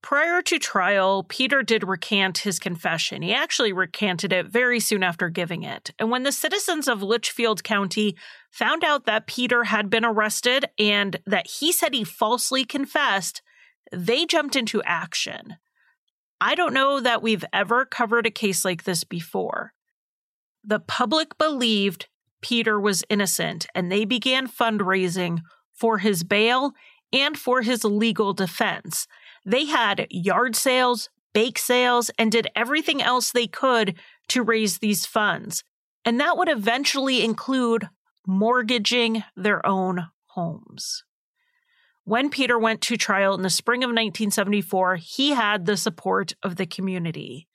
[0.04, 3.24] Prior to trial, Peter did recant his confession.
[3.24, 5.90] He actually recanted it very soon after giving it.
[5.98, 8.16] And when the citizens of Litchfield County
[8.52, 13.42] found out that Peter had been arrested and that he said he falsely confessed,
[13.92, 15.56] they jumped into action.
[16.40, 19.74] I don't know that we've ever covered a case like this before.
[20.64, 22.08] The public believed
[22.42, 25.40] Peter was innocent and they began fundraising
[25.74, 26.74] for his bail
[27.12, 29.08] and for his legal defense.
[29.46, 33.96] They had yard sales, bake sales, and did everything else they could
[34.30, 35.64] to raise these funds.
[36.04, 37.90] And that would eventually include
[38.26, 41.04] mortgaging their own homes.
[42.08, 46.56] When Peter went to trial in the spring of 1974, he had the support of
[46.56, 47.50] the community.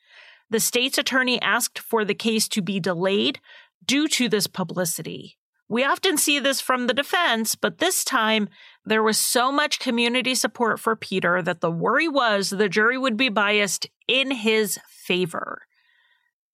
[0.50, 3.40] The state's attorney asked for the case to be delayed
[3.82, 5.38] due to this publicity.
[5.70, 8.50] We often see this from the defense, but this time
[8.84, 13.16] there was so much community support for Peter that the worry was the jury would
[13.16, 15.62] be biased in his favor.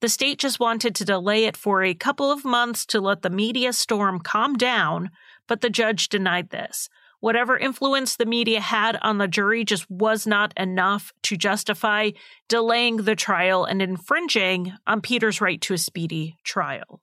[0.00, 3.28] The state just wanted to delay it for a couple of months to let the
[3.28, 5.10] media storm calm down,
[5.48, 6.88] but the judge denied this.
[7.20, 12.10] Whatever influence the media had on the jury just was not enough to justify
[12.48, 17.00] delaying the trial and infringing on Peter's right to a speedy trial.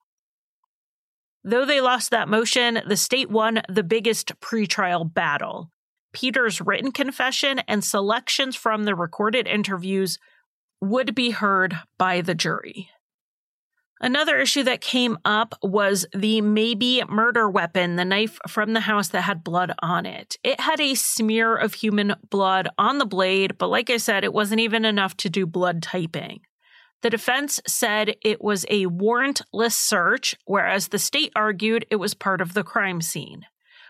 [1.44, 5.70] Though they lost that motion, the state won the biggest pretrial battle.
[6.14, 10.18] Peter's written confession and selections from the recorded interviews
[10.82, 12.90] would be heard by the jury.
[14.06, 19.08] Another issue that came up was the maybe murder weapon, the knife from the house
[19.08, 20.38] that had blood on it.
[20.44, 24.32] It had a smear of human blood on the blade, but like I said, it
[24.32, 26.42] wasn't even enough to do blood typing.
[27.02, 32.42] The defense said it was a warrantless search, whereas the state argued it was part
[32.42, 33.48] of the crime scene.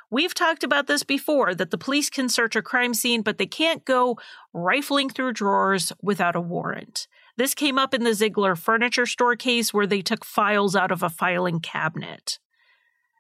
[0.09, 3.47] We've talked about this before that the police can search a crime scene, but they
[3.47, 4.17] can't go
[4.53, 7.09] rifling through drawers without a warrant.
[7.37, 11.03] This came up in the Zeigler furniture store case where they took files out of
[11.03, 12.39] a filing cabinet.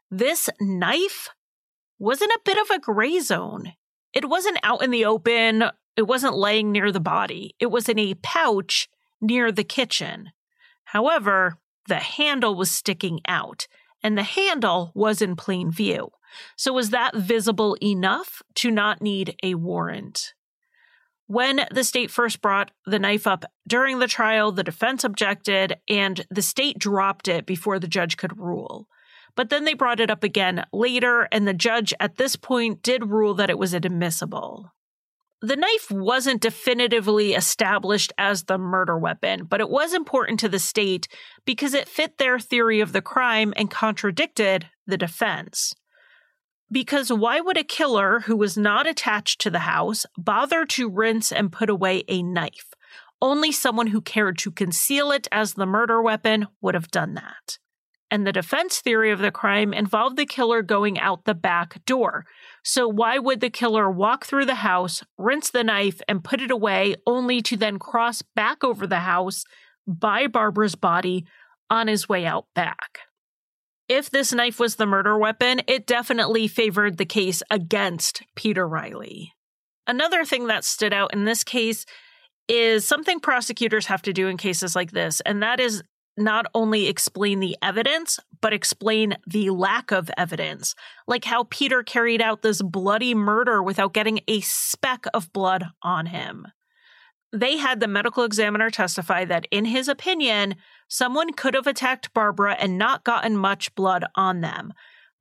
[0.09, 1.29] This knife
[1.99, 3.73] was in a bit of a gray zone.
[4.13, 5.65] It wasn't out in the open,
[5.97, 8.87] it wasn't laying near the body, it was in a pouch
[9.19, 10.31] near the kitchen.
[10.85, 11.57] However,
[11.87, 13.67] the handle was sticking out,
[14.01, 16.09] and the handle was in plain view.
[16.55, 20.33] So, was that visible enough to not need a warrant?
[21.27, 26.25] When the state first brought the knife up during the trial, the defense objected and
[26.29, 28.87] the state dropped it before the judge could rule.
[29.35, 33.09] But then they brought it up again later, and the judge at this point did
[33.09, 34.71] rule that it was admissible.
[35.41, 40.59] The knife wasn't definitively established as the murder weapon, but it was important to the
[40.59, 41.07] state
[41.45, 45.73] because it fit their theory of the crime and contradicted the defense.
[46.71, 51.31] Because why would a killer who was not attached to the house bother to rinse
[51.31, 52.73] and put away a knife?
[53.21, 57.59] Only someone who cared to conceal it as the murder weapon would have done that.
[58.11, 62.25] And the defense theory of the crime involved the killer going out the back door.
[62.63, 66.51] So, why would the killer walk through the house, rinse the knife, and put it
[66.51, 69.43] away, only to then cross back over the house
[69.87, 71.25] by Barbara's body
[71.69, 72.99] on his way out back?
[73.87, 79.33] If this knife was the murder weapon, it definitely favored the case against Peter Reilly.
[79.85, 81.85] Another thing that stood out in this case
[82.47, 85.83] is something prosecutors have to do in cases like this, and that is
[86.17, 90.73] not only explain the evidence, but explain the lack of evidence,
[91.07, 96.07] like how Peter carried out this bloody murder without getting a speck of blood on
[96.07, 96.47] him.
[97.35, 100.55] They had the medical examiner testify that, in his opinion,
[100.87, 104.71] someone could have attacked Barbara and not gotten much blood on them.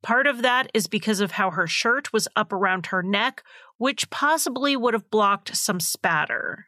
[0.01, 3.43] Part of that is because of how her shirt was up around her neck,
[3.77, 6.67] which possibly would have blocked some spatter.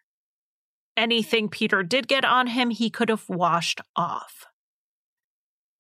[0.97, 4.47] Anything Peter did get on him, he could have washed off.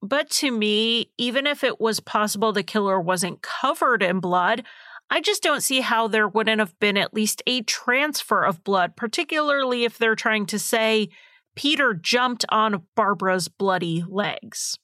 [0.01, 4.63] But to me, even if it was possible the killer wasn't covered in blood,
[5.09, 8.95] I just don't see how there wouldn't have been at least a transfer of blood,
[8.95, 11.09] particularly if they're trying to say
[11.55, 14.77] Peter jumped on Barbara's bloody legs.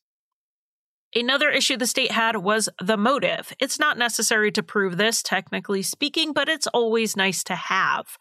[1.15, 3.53] Another issue the state had was the motive.
[3.59, 8.17] It's not necessary to prove this, technically speaking, but it's always nice to have.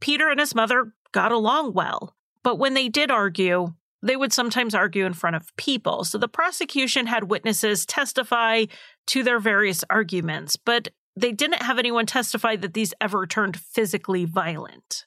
[0.00, 4.74] Peter and his mother got along well, but when they did argue, they would sometimes
[4.74, 6.02] argue in front of people.
[6.02, 8.64] So the prosecution had witnesses testify
[9.06, 14.24] to their various arguments, but they didn't have anyone testify that these ever turned physically
[14.24, 15.06] violent.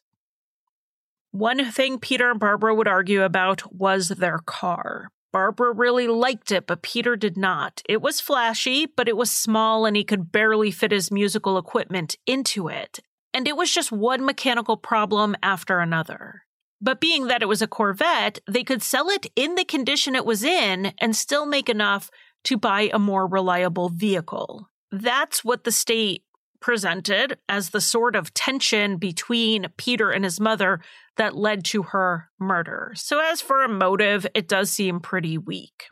[1.32, 5.10] One thing Peter and Barbara would argue about was their car.
[5.34, 7.82] Barbara really liked it, but Peter did not.
[7.88, 12.16] It was flashy, but it was small and he could barely fit his musical equipment
[12.26, 12.99] into it
[13.38, 16.41] and it was just one mechanical problem after another.
[16.82, 20.26] But being that it was a Corvette, they could sell it in the condition it
[20.26, 22.10] was in and still make enough
[22.45, 24.70] to buy a more reliable vehicle.
[24.92, 26.24] That's what the state
[26.60, 30.80] presented as the sort of tension between Peter and his mother
[31.18, 32.94] that led to her murder.
[32.96, 35.86] So, as for a motive, it does seem pretty weak.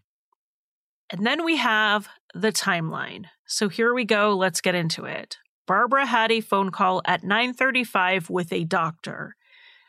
[1.10, 3.26] And then we have the timeline.
[3.46, 4.36] So, here we go.
[4.36, 5.38] Let's get into it.
[5.68, 9.36] Barbara had a phone call at 9:35 with a doctor.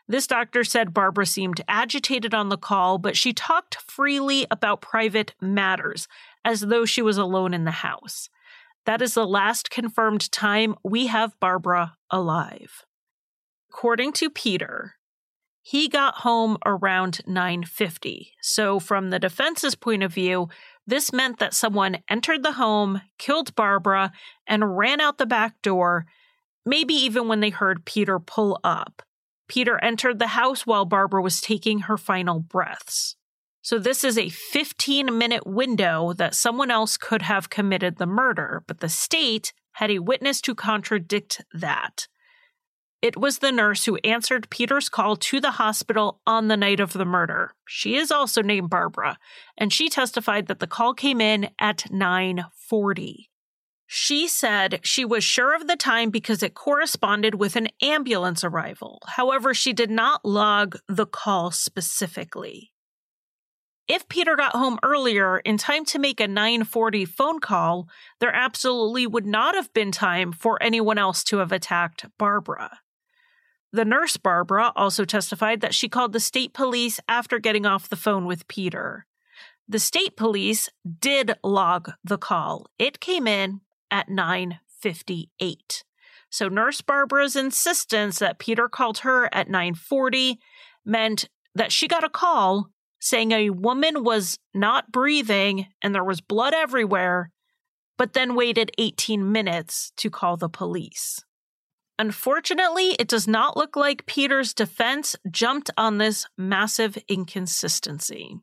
[0.09, 5.35] This doctor said Barbara seemed agitated on the call, but she talked freely about private
[5.41, 6.07] matters
[6.45, 8.29] as though she was alone in the house.
[8.87, 12.84] That is the last confirmed time we have Barbara alive.
[13.70, 14.95] According to Peter,
[15.61, 18.30] he got home around 9:50.
[18.41, 20.49] So from the defense's point of view,
[20.87, 24.12] this meant that someone entered the home, killed Barbara,
[24.47, 26.07] and ran out the back door,
[26.64, 29.03] maybe even when they heard Peter pull up.
[29.49, 33.16] Peter entered the house while Barbara was taking her final breaths.
[33.67, 38.62] So, this is a 15 minute window that someone else could have committed the murder,
[38.69, 42.07] but the state had a witness to contradict that.
[43.03, 46.93] It was the nurse who answered Peter's call to the hospital on the night of
[46.93, 47.55] the murder.
[47.67, 49.19] She is also named Barbara,
[49.59, 53.31] and she testified that the call came in at 9:40.
[53.85, 59.03] She said she was sure of the time because it corresponded with an ambulance arrival.
[59.09, 62.71] However, she did not log the call specifically.
[63.89, 69.07] If Peter got home earlier in time to make a 940 phone call, there absolutely
[69.07, 72.80] would not have been time for anyone else to have attacked Barbara.
[73.72, 77.97] The nurse, Barbara, also testified that she called the state police after getting off the
[77.97, 79.07] phone with Peter.
[79.68, 80.68] The state police
[81.01, 82.66] did log the call.
[82.78, 83.61] It came in
[83.91, 85.84] at 9:58.
[86.30, 90.39] So nurse Barbara's insistence that Peter called her at 9:40
[90.84, 92.70] meant that she got a call
[93.01, 97.30] saying a woman was not breathing and there was blood everywhere,
[97.99, 101.20] but then waited 18 minutes to call the police.
[101.99, 108.36] Unfortunately, it does not look like Peter's defense jumped on this massive inconsistency.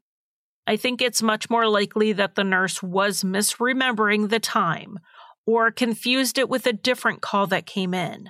[0.66, 4.98] I think it's much more likely that the nurse was misremembering the time
[5.46, 8.30] or confused it with a different call that came in.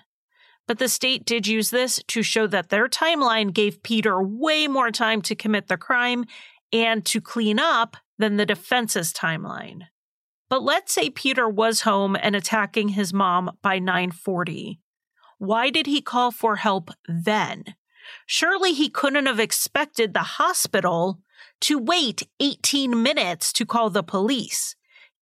[0.68, 4.92] But the state did use this to show that their timeline gave Peter way more
[4.92, 6.26] time to commit the crime
[6.72, 9.84] and to clean up than the defense's timeline.
[10.50, 14.80] But let's say Peter was home and attacking his mom by 940.
[15.38, 17.76] Why did he call for help then?
[18.26, 21.20] Surely he couldn't have expected the hospital
[21.62, 24.76] to wait 18 minutes to call the police.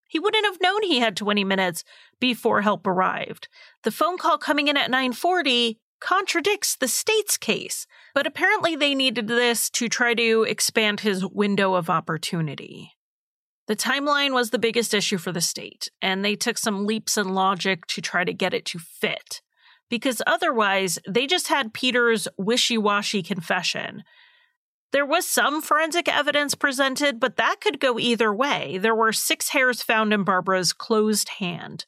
[0.07, 1.83] He wouldn't have known he had 20 minutes
[2.21, 3.49] before help arrived.
[3.83, 9.27] The phone call coming in at 940 contradicts the state's case, but apparently they needed
[9.27, 12.93] this to try to expand his window of opportunity.
[13.67, 17.29] The timeline was the biggest issue for the state, and they took some leaps in
[17.33, 19.41] logic to try to get it to fit.
[19.89, 24.03] Because otherwise, they just had Peter's wishy washy confession.
[24.91, 28.77] There was some forensic evidence presented, but that could go either way.
[28.77, 31.85] There were six hairs found in Barbara's closed hand.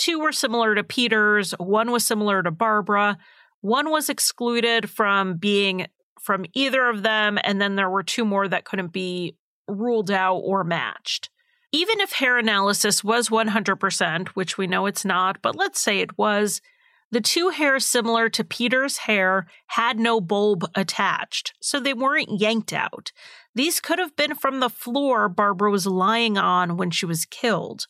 [0.00, 3.18] Two were similar to Peter's, one was similar to Barbara,
[3.60, 5.88] one was excluded from being
[6.22, 9.36] from either of them, and then there were two more that couldn't be
[9.68, 11.28] ruled out or matched.
[11.70, 16.16] Even if hair analysis was 100%, which we know it's not, but let's say it
[16.16, 16.62] was,
[17.10, 22.72] the two hairs similar to Peter's hair had no bulb attached, so they weren't yanked
[22.72, 23.12] out.
[23.54, 27.86] These could have been from the floor Barbara was lying on when she was killed.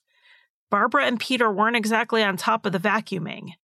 [0.71, 3.55] Barbara and Peter weren't exactly on top of the vacuuming.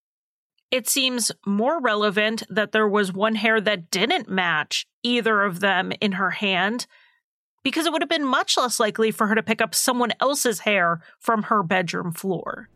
[0.71, 5.93] It seems more relevant that there was one hair that didn't match either of them
[6.01, 6.87] in her hand
[7.63, 10.61] because it would have been much less likely for her to pick up someone else's
[10.61, 12.69] hair from her bedroom floor.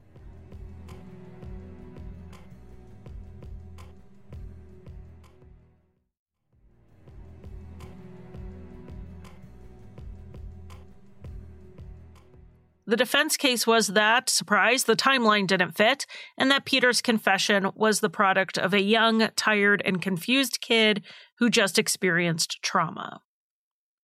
[12.90, 18.00] The defense case was that, surprise, the timeline didn't fit, and that Peter's confession was
[18.00, 21.04] the product of a young, tired, and confused kid
[21.38, 23.20] who just experienced trauma.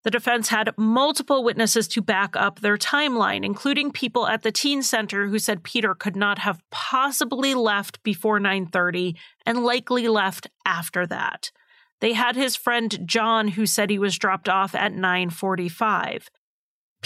[0.04, 4.84] The defense had multiple witnesses to back up their timeline, including people at the teen
[4.84, 11.08] center who said Peter could not have possibly left before 9:30 and likely left after
[11.08, 11.50] that.
[11.98, 16.28] They had his friend John who said he was dropped off at 9:45.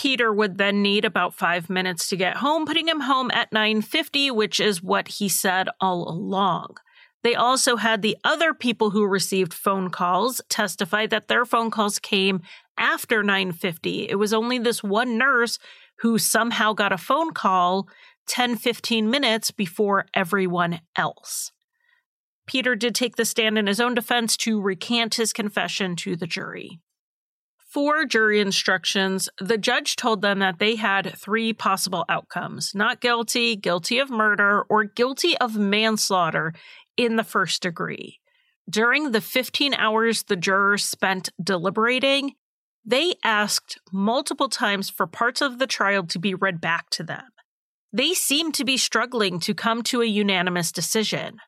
[0.01, 4.31] Peter would then need about 5 minutes to get home, putting him home at 9:50,
[4.31, 6.79] which is what he said all along.
[7.23, 11.99] They also had the other people who received phone calls testify that their phone calls
[11.99, 12.41] came
[12.79, 14.09] after 950.
[14.09, 15.59] It was only this one nurse
[15.99, 17.87] who somehow got a phone call
[18.27, 21.53] 10 15 minutes before everyone else.
[22.47, 26.27] Peter did take the stand in his own defense to recant his confession to the
[26.27, 26.81] jury.
[27.73, 33.55] For jury instructions, the judge told them that they had three possible outcomes not guilty,
[33.55, 36.53] guilty of murder, or guilty of manslaughter
[36.97, 38.19] in the first degree.
[38.69, 42.33] During the 15 hours the jurors spent deliberating,
[42.85, 47.25] they asked multiple times for parts of the trial to be read back to them.
[47.93, 51.39] They seemed to be struggling to come to a unanimous decision.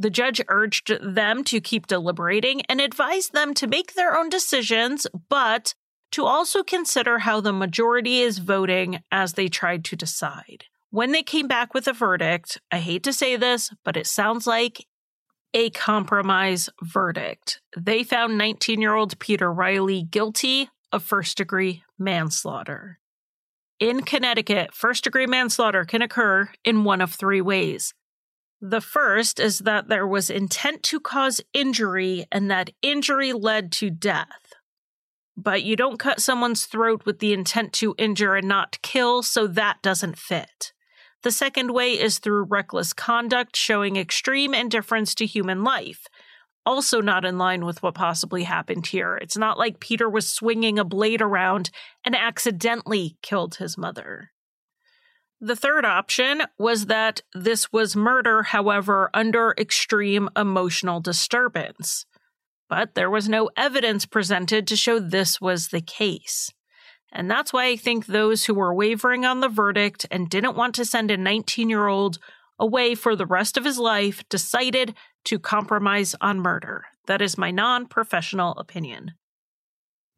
[0.00, 5.06] The judge urged them to keep deliberating and advised them to make their own decisions,
[5.28, 5.74] but
[6.12, 10.64] to also consider how the majority is voting as they tried to decide.
[10.88, 14.46] When they came back with a verdict, I hate to say this, but it sounds
[14.46, 14.86] like
[15.52, 17.60] a compromise verdict.
[17.76, 23.00] They found 19 year old Peter Reilly guilty of first degree manslaughter.
[23.78, 27.92] In Connecticut, first degree manslaughter can occur in one of three ways.
[28.60, 33.88] The first is that there was intent to cause injury and that injury led to
[33.88, 34.52] death.
[35.34, 39.46] But you don't cut someone's throat with the intent to injure and not kill, so
[39.46, 40.72] that doesn't fit.
[41.22, 46.06] The second way is through reckless conduct, showing extreme indifference to human life.
[46.66, 49.16] Also, not in line with what possibly happened here.
[49.16, 51.70] It's not like Peter was swinging a blade around
[52.04, 54.32] and accidentally killed his mother.
[55.42, 62.04] The third option was that this was murder, however, under extreme emotional disturbance.
[62.68, 66.52] But there was no evidence presented to show this was the case.
[67.10, 70.74] And that's why I think those who were wavering on the verdict and didn't want
[70.76, 72.18] to send a 19 year old
[72.58, 76.84] away for the rest of his life decided to compromise on murder.
[77.06, 79.12] That is my non professional opinion.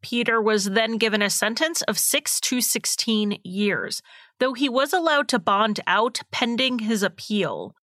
[0.03, 4.03] Peter was then given a sentence of 6 to 16 years,
[4.39, 7.73] though he was allowed to bond out pending his appeal.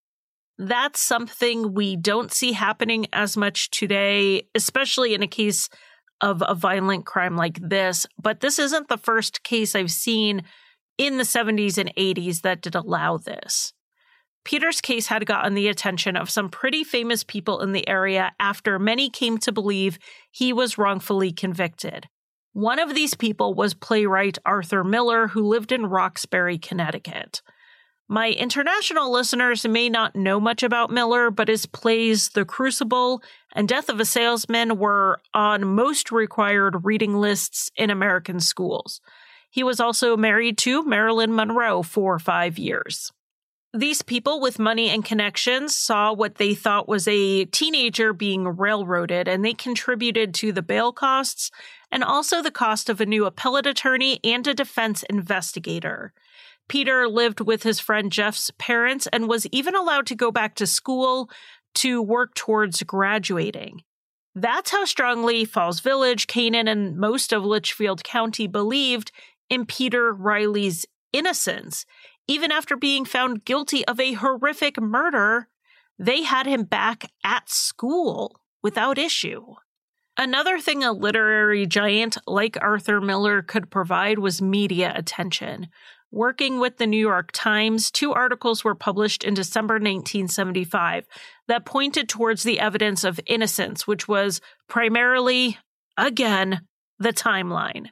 [0.59, 5.69] That's something we don't see happening as much today, especially in a case
[6.21, 10.43] of a violent crime like this, but this isn't the first case I've seen
[10.99, 13.73] in the 70s and 80s that did allow this.
[14.45, 18.79] Peter's case had gotten the attention of some pretty famous people in the area after
[18.79, 19.99] many came to believe
[20.31, 22.09] he was wrongfully convicted.
[22.53, 27.43] One of these people was playwright Arthur Miller, who lived in Roxbury, Connecticut.
[28.09, 33.23] My international listeners may not know much about Miller, but his plays The Crucible
[33.55, 39.01] and Death of a Salesman were on most required reading lists in American schools.
[39.49, 43.13] He was also married to Marilyn Monroe for five years.
[43.73, 49.29] These people with money and connections saw what they thought was a teenager being railroaded,
[49.29, 51.53] and they contributed to the bail costs
[51.93, 56.13] and also the cost of a new appellate attorney and a defense investigator.
[56.69, 60.67] Peter lived with his friend Jeff's parents and was even allowed to go back to
[60.67, 61.31] school
[61.77, 63.83] to work towards graduating.
[64.35, 69.13] That's how strongly Falls Village, Canaan, and most of Litchfield County believed
[69.49, 71.87] in Peter Reilly's innocence.
[72.31, 75.49] Even after being found guilty of a horrific murder,
[75.99, 79.57] they had him back at school without issue.
[80.17, 85.71] Another thing a literary giant like Arthur Miller could provide was media attention.
[86.13, 91.07] Working with the New York Times, two articles were published in December 1975
[91.49, 95.59] that pointed towards the evidence of innocence, which was primarily,
[95.97, 96.61] again,
[97.01, 97.89] the timeline.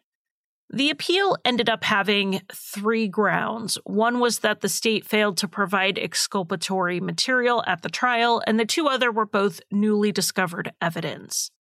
[0.71, 3.79] The appeal ended up having three grounds.
[3.85, 8.67] One was that the state failed to provide exculpatory material at the trial, and the
[8.67, 11.51] two other were both newly discovered evidence.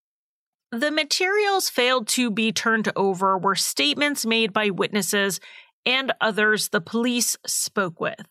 [0.70, 5.40] The materials failed to be turned over were statements made by witnesses
[5.86, 8.26] and others the police spoke with.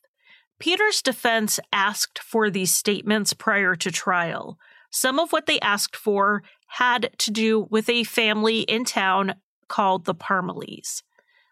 [0.59, 4.59] Peter's defense asked for these statements prior to trial.
[4.91, 9.35] Some of what they asked for had to do with a family in town
[9.67, 11.03] called the Parmelees.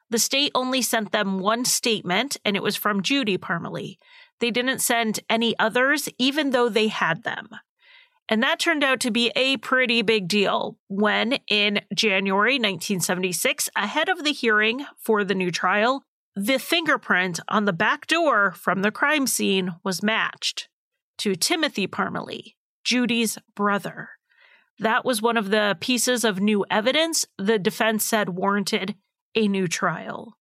[0.09, 3.97] The state only sent them one statement, and it was from Judy Parmelee.
[4.39, 7.49] They didn't send any others, even though they had them.
[8.27, 14.09] And that turned out to be a pretty big deal when, in January 1976, ahead
[14.09, 16.03] of the hearing for the new trial,
[16.35, 20.69] the fingerprint on the back door from the crime scene was matched
[21.19, 24.09] to Timothy Parmelee, Judy's brother.
[24.79, 28.95] That was one of the pieces of new evidence the defense said warranted
[29.35, 30.37] a new trial.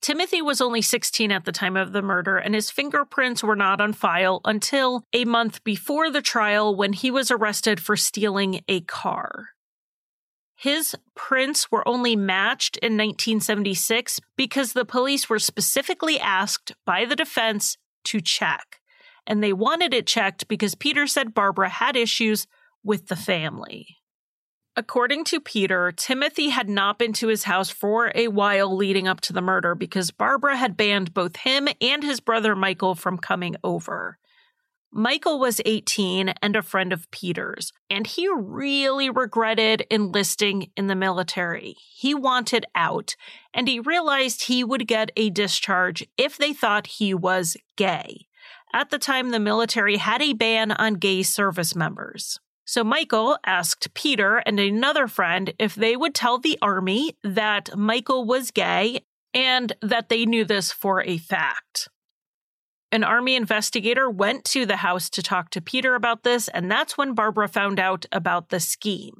[0.00, 3.80] Timothy was only 16 at the time of the murder, and his fingerprints were not
[3.80, 8.80] on file until a month before the trial when he was arrested for stealing a
[8.80, 9.50] car.
[10.56, 17.16] His prints were only matched in 1976 because the police were specifically asked by the
[17.16, 18.80] defense to check.
[19.26, 22.46] And they wanted it checked because Peter said Barbara had issues
[22.82, 23.96] with the family.
[24.76, 29.20] According to Peter, Timothy had not been to his house for a while leading up
[29.22, 33.56] to the murder because Barbara had banned both him and his brother Michael from coming
[33.64, 34.18] over.
[34.92, 40.96] Michael was 18 and a friend of Peter's, and he really regretted enlisting in the
[40.96, 41.76] military.
[41.94, 43.14] He wanted out,
[43.54, 48.26] and he realized he would get a discharge if they thought he was gay.
[48.72, 52.40] At the time, the military had a ban on gay service members.
[52.70, 58.24] So Michael asked Peter and another friend if they would tell the army that Michael
[58.24, 59.00] was gay
[59.34, 61.88] and that they knew this for a fact.
[62.92, 66.96] An army investigator went to the house to talk to Peter about this, and that's
[66.96, 69.16] when Barbara found out about the scheme.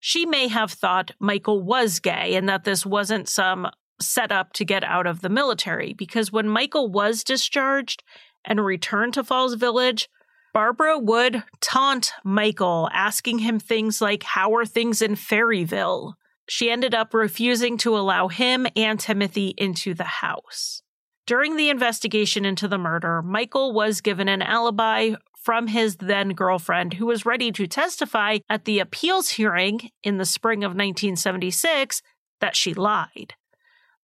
[0.00, 3.68] She may have thought Michael was gay and that this wasn't some
[4.00, 8.02] setup to get out of the military, because when Michael was discharged
[8.44, 10.08] and returned to Falls Village,
[10.52, 16.14] Barbara would taunt Michael, asking him things like, How are things in Fairyville?
[16.48, 20.82] She ended up refusing to allow him and Timothy into the house.
[21.26, 26.94] During the investigation into the murder, Michael was given an alibi from his then girlfriend,
[26.94, 32.02] who was ready to testify at the appeals hearing in the spring of 1976
[32.40, 33.34] that she lied.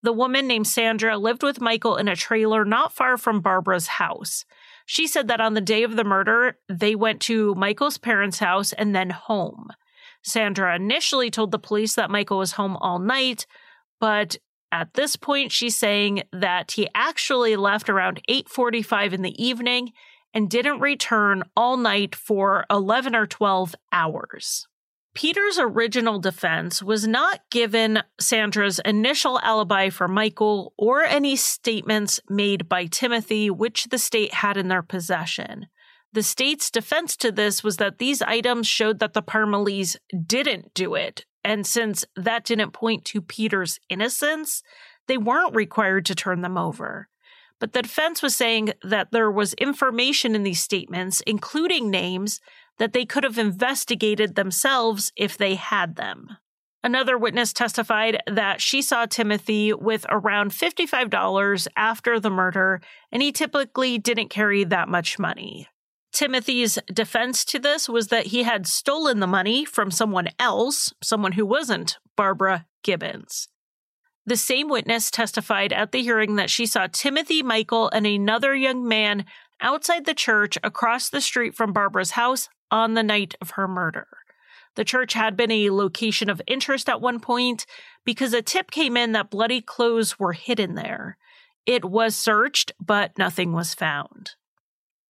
[0.03, 4.45] The woman named Sandra lived with Michael in a trailer not far from Barbara's house.
[4.87, 8.73] She said that on the day of the murder, they went to Michael's parents' house
[8.73, 9.69] and then home.
[10.23, 13.47] Sandra initially told the police that Michael was home all night,
[14.01, 14.37] but
[14.73, 19.93] at this point she's saying that he actually left around 8:45 in the evening
[20.33, 24.67] and didn't return all night for 11 or 12 hours.
[25.17, 32.69] Peter's original defense was not given Sandra's initial alibi for Michael or any statements made
[32.69, 35.69] by Timothy, which the state had in their possession.
[36.13, 39.97] The state's defense to this was that these items showed that the Parmelees
[40.27, 41.25] didn't do it.
[41.43, 44.63] And since that didn't point to Peter's innocence,
[45.09, 47.09] they weren't required to turn them over.
[47.59, 52.39] But the defense was saying that there was information in these statements, including names,
[52.79, 56.37] that they could have investigated themselves if they had them.
[56.85, 63.33] Another witness testified that she saw Timothy with around $55 after the murder, and he
[63.33, 65.67] typically didn't carry that much money.
[66.13, 71.33] Timothy's defense to this was that he had stolen the money from someone else, someone
[71.33, 73.49] who wasn't Barbara Gibbons.
[74.25, 78.87] The same witness testified at the hearing that she saw Timothy Michael and another young
[78.87, 79.25] man
[79.61, 84.07] outside the church across the street from Barbara's house on the night of her murder.
[84.77, 87.67] The church had been a location of interest at one point
[88.05, 91.17] because a tip came in that bloody clothes were hidden there.
[91.65, 94.33] It was searched, but nothing was found.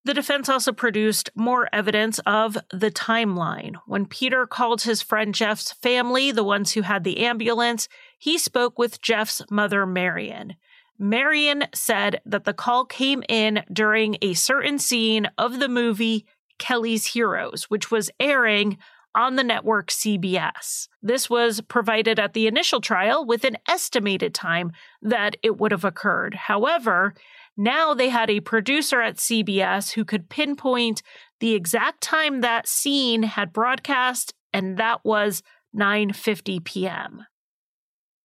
[0.04, 3.74] The defense also produced more evidence of the timeline.
[3.86, 8.78] When Peter called his friend Jeff's family, the ones who had the ambulance, he spoke
[8.78, 10.54] with Jeff's mother, Marion.
[10.96, 16.24] Marion said that the call came in during a certain scene of the movie
[16.58, 18.78] Kelly's Heroes, which was airing
[19.14, 20.88] on the network CBS.
[21.02, 25.84] This was provided at the initial trial with an estimated time that it would have
[25.84, 26.34] occurred.
[26.34, 27.14] However,
[27.56, 31.02] now they had a producer at CBS who could pinpoint
[31.40, 35.42] the exact time that scene had broadcast, and that was
[35.74, 37.24] 9:50 p.m.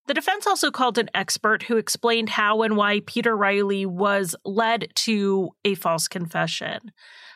[0.08, 4.88] The defense also called an expert who explained how and why Peter Reilly was led
[4.96, 6.90] to a false confession.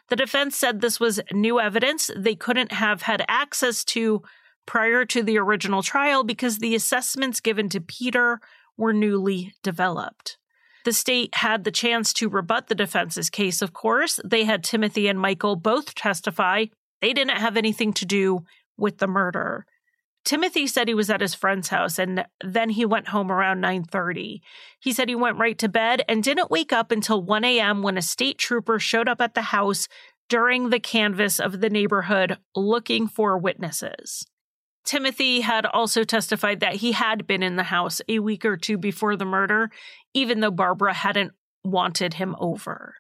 [0.09, 4.23] The defense said this was new evidence they couldn't have had access to
[4.67, 8.41] prior to the original trial because the assessments given to Peter
[8.77, 10.39] were newly developed.
[10.85, 14.21] The state had the chance to rebut the defense's case, of course.
[14.25, 16.67] They had Timothy and Michael both testify
[17.05, 18.45] they didn't have anything to do
[18.79, 19.67] with the murder.
[20.25, 24.41] Timothy said he was at his friend's house and then he went home around 9:30.
[24.81, 27.83] He said he went right to bed and didn't wake up until 1 a.m.
[27.83, 29.87] when a state trooper showed up at the house
[30.29, 34.27] during the canvass of the neighborhood looking for witnesses.
[34.85, 38.77] Timothy had also testified that he had been in the house a week or two
[38.79, 39.71] before the murder,
[40.13, 42.95] even though Barbara hadn't wanted him over.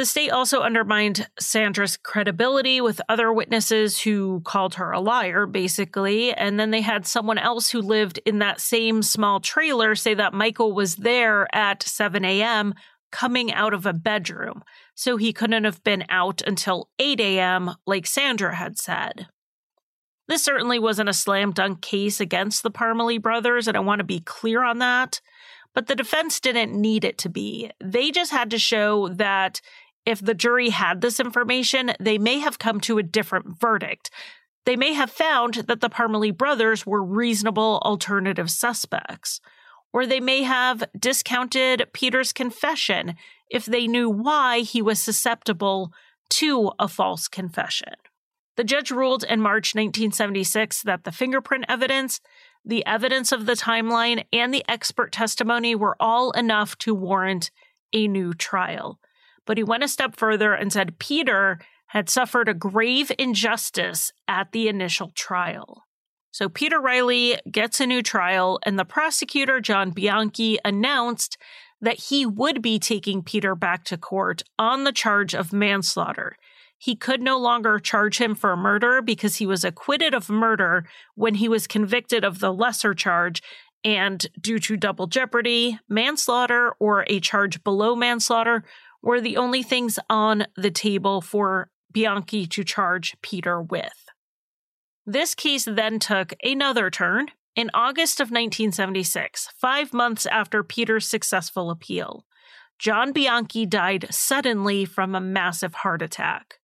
[0.00, 6.32] The state also undermined Sandra's credibility with other witnesses who called her a liar, basically.
[6.32, 10.32] And then they had someone else who lived in that same small trailer say that
[10.32, 12.72] Michael was there at 7 a.m.
[13.12, 14.62] coming out of a bedroom.
[14.94, 19.26] So he couldn't have been out until 8 a.m., like Sandra had said.
[20.28, 24.04] This certainly wasn't a slam dunk case against the Parmelee brothers, and I want to
[24.04, 25.20] be clear on that.
[25.74, 27.70] But the defense didn't need it to be.
[27.84, 29.60] They just had to show that
[30.06, 34.10] if the jury had this information, they may have come to a different verdict.
[34.66, 39.40] They may have found that the Parmelee brothers were reasonable alternative suspects.
[39.92, 43.16] Or they may have discounted Peter's confession
[43.50, 45.92] if they knew why he was susceptible
[46.30, 47.94] to a false confession.
[48.56, 52.20] The judge ruled in March 1976 that the fingerprint evidence,
[52.64, 57.50] the evidence of the timeline, and the expert testimony were all enough to warrant
[57.92, 59.00] a new trial.
[59.46, 64.52] But he went a step further and said Peter had suffered a grave injustice at
[64.52, 65.84] the initial trial.
[66.30, 71.36] So Peter Reilly gets a new trial, and the prosecutor, John Bianchi, announced
[71.80, 76.36] that he would be taking Peter back to court on the charge of manslaughter
[76.80, 81.34] he could no longer charge him for murder because he was acquitted of murder when
[81.34, 83.42] he was convicted of the lesser charge.
[83.84, 88.64] And due to double jeopardy, manslaughter or a charge below manslaughter
[89.02, 93.92] were the only things on the table for Bianchi to charge Peter with.
[95.06, 101.70] This case then took another turn in August of 1976, five months after Peter's successful
[101.70, 102.24] appeal.
[102.78, 106.60] John Bianchi died suddenly from a massive heart attack.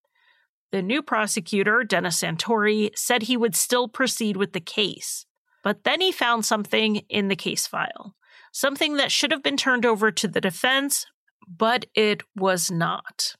[0.71, 5.25] The new prosecutor, Dennis Santori, said he would still proceed with the case.
[5.63, 8.15] But then he found something in the case file,
[8.51, 11.05] something that should have been turned over to the defense,
[11.47, 13.35] but it was not.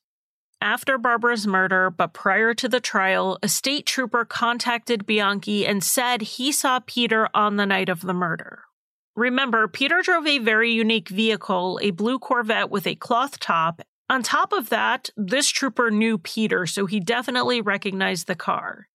[0.60, 6.22] After Barbara's murder, but prior to the trial, a state trooper contacted Bianchi and said
[6.22, 8.64] he saw Peter on the night of the murder.
[9.16, 14.24] Remember, Peter drove a very unique vehicle, a blue Corvette with a cloth top, on
[14.24, 18.88] top of that, this trooper knew Peter, so he definitely recognized the car.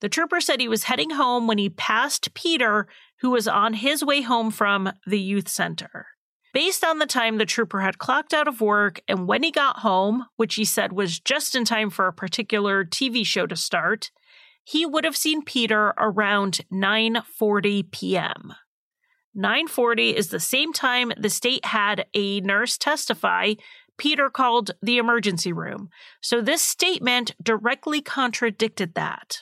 [0.00, 2.86] The trooper said he was heading home when he passed Peter,
[3.20, 6.06] who was on his way home from the youth center.
[6.54, 9.80] Based on the time the trooper had clocked out of work and when he got
[9.80, 14.12] home, which he said was just in time for a particular TV show to start,
[14.62, 18.54] he would have seen Peter around 9:40 p.m.
[19.36, 23.54] 9:40 is the same time the state had a nurse testify
[23.98, 25.88] Peter called the emergency room.
[26.20, 29.40] So this statement directly contradicted that.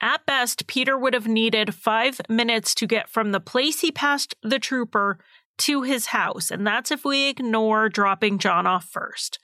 [0.00, 4.34] At best, Peter would have needed five minutes to get from the place he passed
[4.42, 5.18] the trooper
[5.58, 9.38] to his house, and that's if we ignore dropping John off first.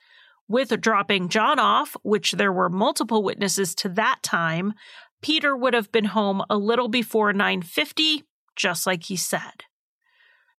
[0.47, 4.73] With dropping John off, which there were multiple witnesses to that time,
[5.21, 8.23] Peter would have been home a little before 9:50,
[8.55, 9.65] just like he said.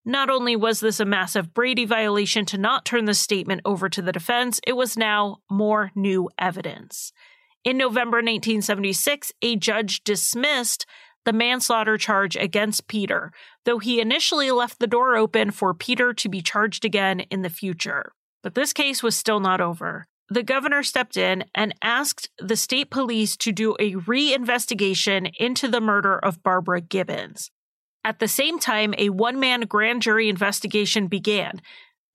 [0.03, 4.01] Not only was this a massive Brady violation to not turn the statement over to
[4.01, 7.11] the defense, it was now more new evidence.
[7.63, 10.87] In November 1976, a judge dismissed
[11.25, 13.31] the manslaughter charge against Peter,
[13.65, 17.49] though he initially left the door open for Peter to be charged again in the
[17.49, 18.11] future.
[18.43, 20.07] But this case was still not over.
[20.29, 25.81] The governor stepped in and asked the state police to do a reinvestigation into the
[25.81, 27.51] murder of Barbara Gibbons.
[28.03, 31.61] At the same time, a one man grand jury investigation began,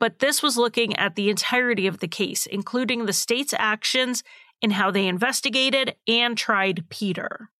[0.00, 4.22] but this was looking at the entirety of the case, including the state's actions
[4.60, 7.50] in how they investigated and tried Peter.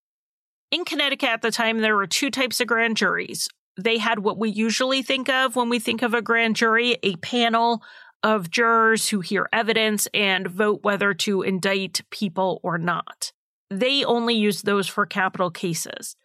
[0.71, 3.49] In Connecticut at the time, there were two types of grand juries.
[3.79, 7.17] They had what we usually think of when we think of a grand jury a
[7.17, 7.83] panel
[8.23, 13.33] of jurors who hear evidence and vote whether to indict people or not.
[13.71, 16.17] They only used those for capital cases.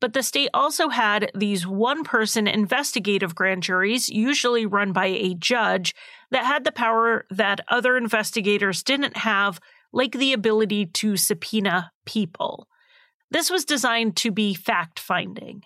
[0.00, 5.34] But the state also had these one person investigative grand juries, usually run by a
[5.34, 5.94] judge,
[6.32, 9.60] that had the power that other investigators didn't have,
[9.92, 12.66] like the ability to subpoena people.
[13.32, 15.62] This was designed to be fact finding.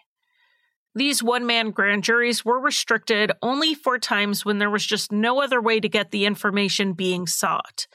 [0.95, 5.43] These one man grand juries were restricted only for times when there was just no
[5.43, 7.89] other way to get the information being sought.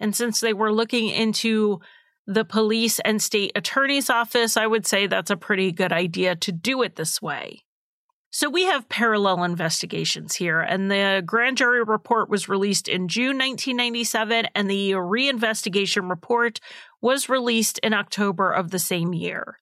[0.00, 1.78] And since they were looking into
[2.26, 6.50] the police and state attorney's office, I would say that's a pretty good idea to
[6.50, 7.62] do it this way.
[8.34, 13.38] So we have parallel investigations here, and the grand jury report was released in June
[13.38, 16.58] 1997, and the reinvestigation report
[17.00, 19.60] was released in October of the same year.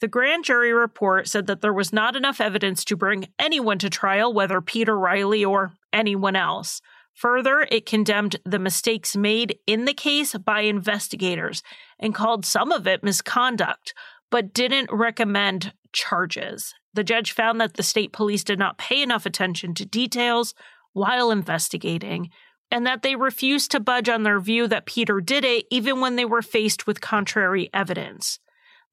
[0.00, 3.90] The grand jury report said that there was not enough evidence to bring anyone to
[3.90, 6.80] trial, whether Peter Reilly or anyone else.
[7.12, 11.62] Further, it condemned the mistakes made in the case by investigators
[11.98, 13.92] and called some of it misconduct,
[14.30, 16.72] but didn't recommend charges.
[16.96, 20.54] The judge found that the state police did not pay enough attention to details
[20.92, 22.30] while investigating,
[22.70, 26.16] and that they refused to budge on their view that Peter did it even when
[26.16, 28.40] they were faced with contrary evidence.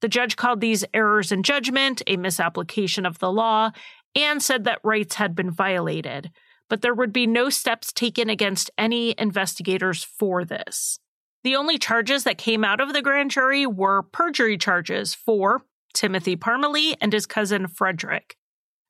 [0.00, 3.70] The judge called these errors in judgment a misapplication of the law
[4.14, 6.30] and said that rights had been violated
[6.68, 10.98] but there would be no steps taken against any investigators for this.
[11.42, 15.62] The only charges that came out of the grand jury were perjury charges for
[15.94, 18.36] Timothy Parmelee and his cousin Frederick.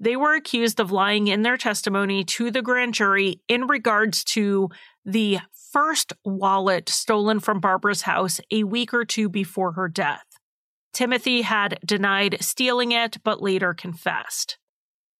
[0.00, 4.70] They were accused of lying in their testimony to the grand jury in regards to
[5.04, 5.38] the
[5.72, 10.24] first wallet stolen from Barbara's house a week or two before her death.
[10.92, 14.58] Timothy had denied stealing it, but later confessed.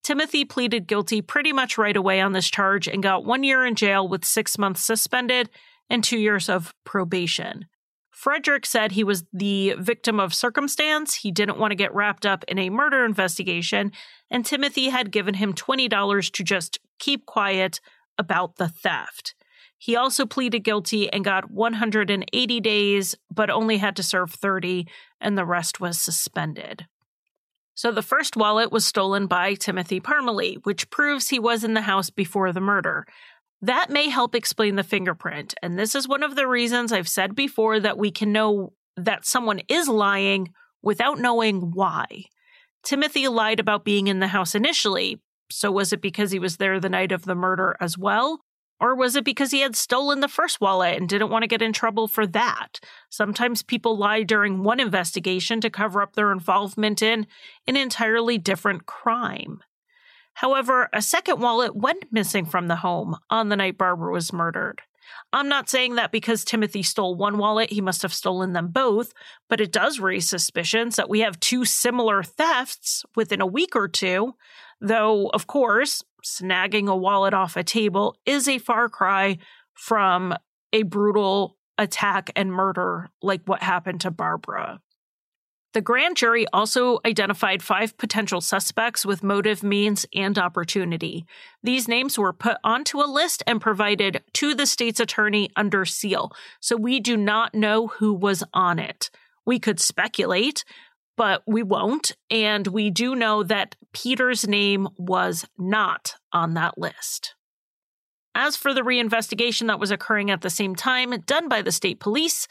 [0.03, 3.75] Timothy pleaded guilty pretty much right away on this charge and got one year in
[3.75, 5.51] jail with six months suspended
[5.89, 7.67] and two years of probation.
[8.15, 11.17] Frederick said he was the victim of circumstance.
[11.17, 13.93] He didn't want to get wrapped up in a murder investigation,
[14.31, 17.81] and Timothy had given him $20 to just keep quiet
[18.17, 19.35] about the theft.
[19.77, 24.87] He also pleaded guilty and got 180 days, but only had to serve 30,
[25.21, 26.87] and the rest was suspended.
[27.75, 31.83] So the first wallet was stolen by Timothy Parmelee, which proves he was in the
[31.83, 33.05] house before the murder.
[33.65, 37.35] That may help explain the fingerprint, and this is one of the reasons I've said
[37.35, 40.53] before that we can know that someone is lying
[40.83, 42.25] without knowing why.
[42.83, 45.19] Timothy lied about being in the house initially,
[45.51, 48.43] so was it because he was there the night of the murder as well?
[48.81, 51.63] Or was it because he had stolen the first wallet and didn't want to get
[51.63, 52.81] in trouble for that?
[53.09, 57.27] Sometimes people lie during one investigation to cover up their involvement in
[57.67, 59.63] an entirely different crime.
[60.35, 64.83] However, a second wallet went missing from the home on the night Barbara was murdered.
[65.33, 69.13] I'm not saying that because Timothy stole one wallet, he must have stolen them both,
[69.49, 73.89] but it does raise suspicions that we have two similar thefts within a week or
[73.89, 74.35] two.
[74.81, 79.39] Though, of course, snagging a wallet off a table is a far cry
[79.75, 80.35] from
[80.73, 84.81] a brutal attack and murder like what happened to Barbara.
[85.75, 91.27] The grand jury also identified five potential suspects with motive, means, and opportunity.
[91.65, 96.31] These names were put onto a list and provided to the state's attorney under seal,
[96.61, 99.11] so we do not know who was on it.
[99.45, 100.65] We could speculate,
[101.17, 102.17] but we won't.
[102.31, 107.35] And we do know that Peter's name was not on that list.
[108.37, 111.99] As for the reinvestigation that was occurring at the same time, done by the state
[111.99, 112.47] police,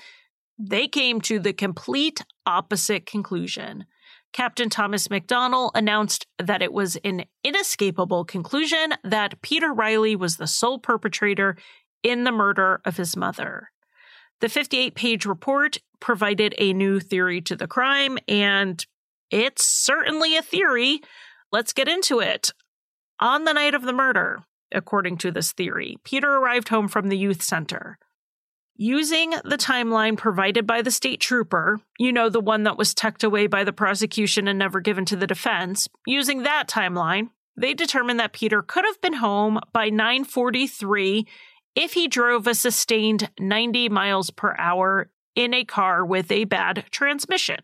[0.57, 3.85] They came to the complete opposite conclusion.
[4.33, 10.47] Captain Thomas McDonnell announced that it was an inescapable conclusion that Peter Reilly was the
[10.47, 11.55] sole perpetrator
[12.01, 13.69] in the murder of his mother.
[14.41, 18.85] The 58 page report provided a new theory to the crime, and
[19.31, 20.99] it's certainly a theory.
[21.51, 22.51] Let's get into it.
[23.19, 24.43] On the night of the murder,
[24.73, 27.97] according to this theory, Peter arrived home from the youth center.
[28.75, 33.23] Using the timeline provided by the state trooper, you know, the one that was tucked
[33.23, 38.19] away by the prosecution and never given to the defense, using that timeline, they determined
[38.19, 41.27] that Peter could have been home by 943
[41.75, 46.85] if he drove a sustained 90 miles per hour in a car with a bad
[46.89, 47.59] transmission.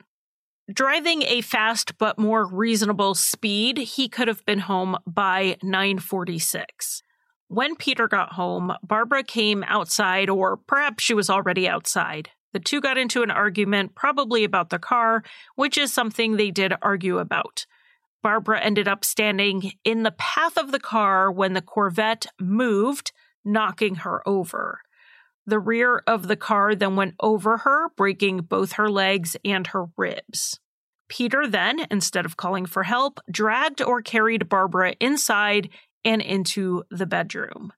[0.72, 7.02] Driving a fast but more reasonable speed, he could have been home by 946.
[7.50, 12.30] When Peter got home, Barbara came outside, or perhaps she was already outside.
[12.54, 15.24] The two got into an argument, probably about the car,
[15.56, 17.66] which is something they did argue about.
[18.22, 23.12] Barbara ended up standing in the path of the car when the Corvette moved,
[23.44, 24.82] knocking her over.
[25.48, 29.86] The rear of the car then went over her, breaking both her legs and her
[29.98, 30.60] ribs.
[31.08, 35.70] Peter then, instead of calling for help, dragged or carried Barbara inside
[36.04, 37.74] and into the bedroom.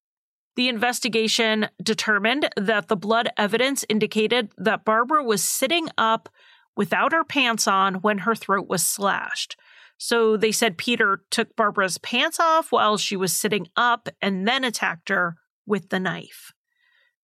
[0.55, 6.29] The investigation determined that the blood evidence indicated that Barbara was sitting up
[6.75, 9.55] without her pants on when her throat was slashed.
[9.97, 14.63] So they said Peter took Barbara's pants off while she was sitting up and then
[14.63, 16.51] attacked her with the knife.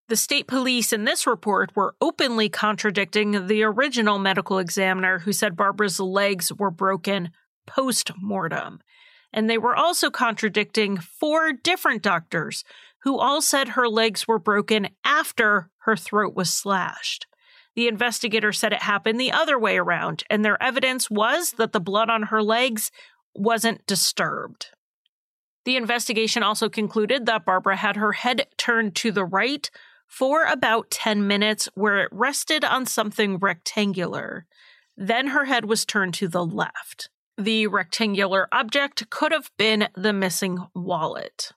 [0.10, 5.58] The state police in this report were openly contradicting the original medical examiner who said
[5.58, 7.32] Barbara's legs were broken
[7.66, 8.80] post mortem.
[9.34, 12.64] And they were also contradicting four different doctors
[13.04, 17.28] who all said her legs were broken after her throat was slashed.
[17.76, 21.80] The investigator said it happened the other way around, and their evidence was that the
[21.80, 22.92] blood on her legs
[23.36, 24.72] wasn't disturbed.
[25.64, 29.70] The investigation also concluded that Barbara had her head turned to the right
[30.08, 34.48] for about 10 minutes, where it rested on something rectangular.
[34.96, 37.10] Then her head was turned to the left.
[37.38, 41.52] The rectangular object could have been the missing wallet.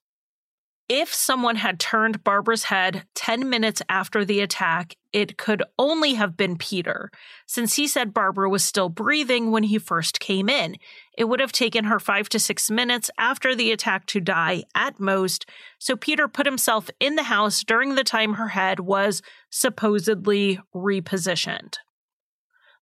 [0.90, 6.36] If someone had turned Barbara's head 10 minutes after the attack, it could only have
[6.36, 7.10] been Peter,
[7.46, 10.76] since he said Barbara was still breathing when he first came in.
[11.16, 15.00] It would have taken her five to six minutes after the attack to die at
[15.00, 15.46] most,
[15.78, 21.76] so Peter put himself in the house during the time her head was supposedly repositioned.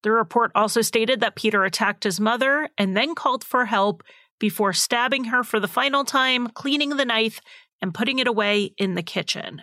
[0.03, 4.03] The report also stated that Peter attacked his mother and then called for help
[4.39, 7.41] before stabbing her for the final time, cleaning the knife,
[7.83, 9.63] and putting it away in the kitchen.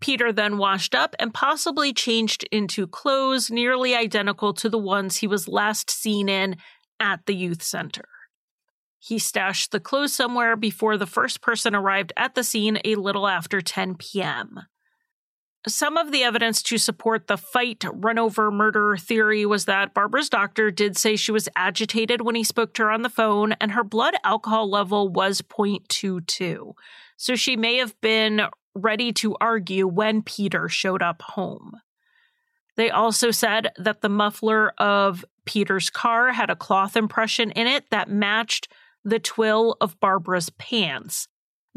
[0.00, 5.26] Peter then washed up and possibly changed into clothes nearly identical to the ones he
[5.26, 6.56] was last seen in
[7.00, 8.04] at the youth center.
[9.00, 13.26] He stashed the clothes somewhere before the first person arrived at the scene a little
[13.26, 14.60] after 10 p.m.
[15.66, 20.28] Some of the evidence to support the fight run over murder theory was that Barbara's
[20.28, 23.72] doctor did say she was agitated when he spoke to her on the phone and
[23.72, 26.74] her blood alcohol level was 0.22.
[27.16, 28.42] So she may have been
[28.74, 31.72] ready to argue when Peter showed up home.
[32.76, 37.90] They also said that the muffler of Peter's car had a cloth impression in it
[37.90, 38.68] that matched
[39.04, 41.26] the twill of Barbara's pants.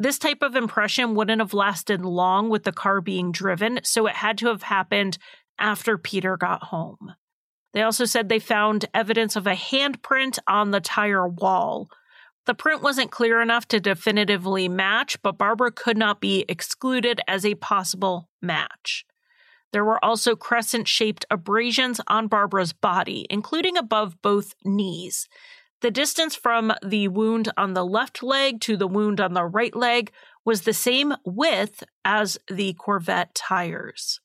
[0.02, 4.16] This type of impression wouldn't have lasted long with the car being driven, so it
[4.16, 5.20] had to have happened
[5.60, 7.14] after Peter got home.
[7.74, 11.88] They also said they found evidence of a handprint on the tire wall.
[12.48, 17.46] The print wasn't clear enough to definitively match, but Barbara could not be excluded as
[17.46, 19.06] a possible match.
[19.72, 25.30] There were also crescent shaped abrasions on Barbara's body, including above both knees.
[25.82, 29.76] The distance from the wound on the left leg to the wound on the right
[29.76, 30.12] leg
[30.46, 34.20] was the same width as the Corvette tires.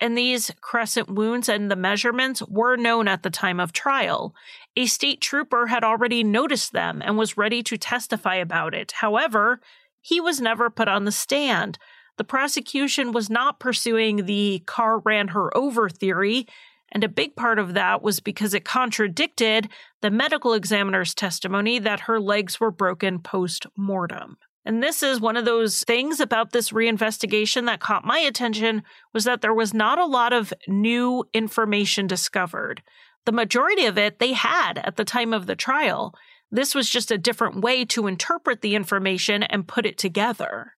[0.00, 4.34] And these crescent wounds and the measurements were known at the time of trial.
[4.76, 8.92] A state trooper had already noticed them and was ready to testify about it.
[8.92, 9.60] However,
[10.02, 11.78] he was never put on the stand.
[12.18, 16.46] The prosecution was not pursuing the car ran her over theory
[16.94, 19.68] and a big part of that was because it contradicted
[20.00, 24.38] the medical examiner's testimony that her legs were broken post mortem.
[24.64, 28.82] And this is one of those things about this reinvestigation that caught my attention
[29.12, 32.82] was that there was not a lot of new information discovered.
[33.26, 36.14] The majority of it they had at the time of the trial.
[36.50, 40.74] This was just a different way to interpret the information and put it together.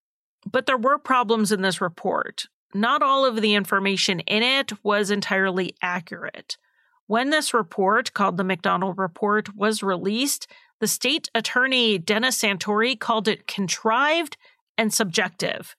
[0.49, 2.47] But there were problems in this report.
[2.73, 6.57] Not all of the information in it was entirely accurate.
[7.07, 10.47] When this report, called the McDonald Report, was released,
[10.79, 14.37] the state attorney Dennis Santori called it contrived
[14.77, 15.75] and subjective.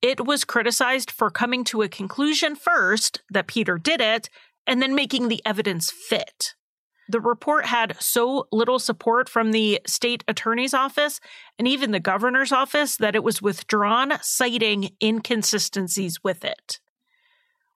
[0.00, 4.30] It was criticized for coming to a conclusion first that Peter did it
[4.66, 6.54] and then making the evidence fit.
[7.10, 11.18] The report had so little support from the state attorney's office
[11.58, 16.78] and even the governor's office that it was withdrawn, citing inconsistencies with it.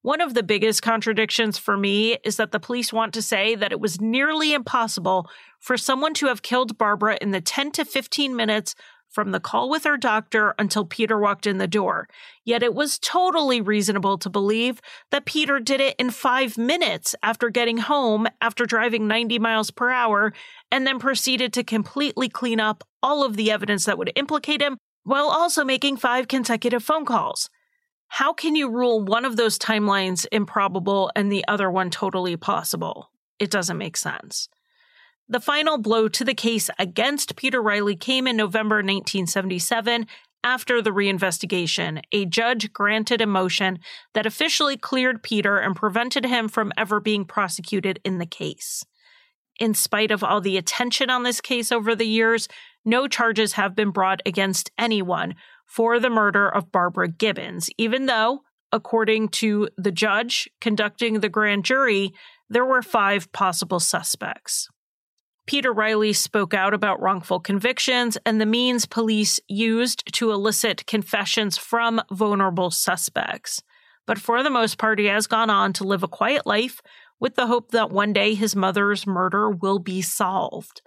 [0.02, 3.72] One of the biggest contradictions for me is that the police want to say that
[3.72, 5.28] it was nearly impossible
[5.58, 8.76] for someone to have killed Barbara in the 10 to 15 minutes
[9.14, 12.08] from the call with her doctor until Peter walked in the door.
[12.44, 17.48] Yet it was totally reasonable to believe that Peter did it in five minutes after
[17.48, 20.32] getting home after driving 90 miles per hour
[20.72, 24.76] and then proceeded to completely clean up all of the evidence that would implicate him
[25.04, 27.48] while also making five consecutive phone calls.
[28.08, 33.10] How can you rule one of those timelines improbable and the other one totally possible?
[33.38, 34.48] It doesn't make sense.
[35.28, 40.06] The final blow to the case against Peter Reilly came in November 1977
[40.42, 42.02] after the reinvestigation.
[42.12, 43.78] A judge granted a motion
[44.12, 48.84] that officially cleared Peter and prevented him from ever being prosecuted in the case.
[49.58, 52.46] In spite of all the attention on this case over the years,
[52.84, 58.42] no charges have been brought against anyone for the murder of Barbara Gibbons, even though,
[58.72, 62.12] according to the judge conducting the grand jury,
[62.50, 64.68] there were five possible suspects.
[65.46, 71.58] Peter Reilly spoke out about wrongful convictions and the means police used to elicit confessions
[71.58, 73.62] from vulnerable suspects.
[74.06, 76.80] But for the most part, he has gone on to live a quiet life
[77.20, 80.80] with the hope that one day his mother's murder will be solved.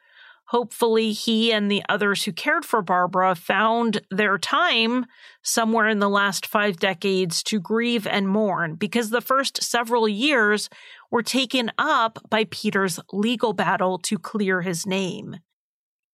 [0.48, 5.06] Hopefully, he and the others who cared for Barbara found their time
[5.44, 10.70] somewhere in the last five decades to grieve and mourn because the first several years
[11.12, 15.38] were taken up by Peter's legal battle to clear his name.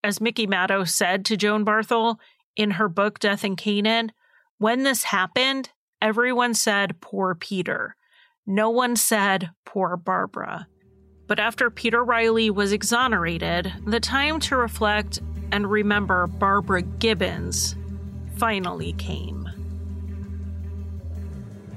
[0.02, 2.16] As Mickey Madow said to Joan Barthel
[2.56, 4.10] in her book Death in Canaan,
[4.58, 5.70] when this happened,
[6.02, 7.96] everyone said, Poor Peter.
[8.46, 10.66] No one said, Poor Barbara.
[11.26, 15.20] But after Peter Reilly was exonerated, the time to reflect
[15.52, 17.76] and remember Barbara Gibbons
[18.36, 19.48] finally came.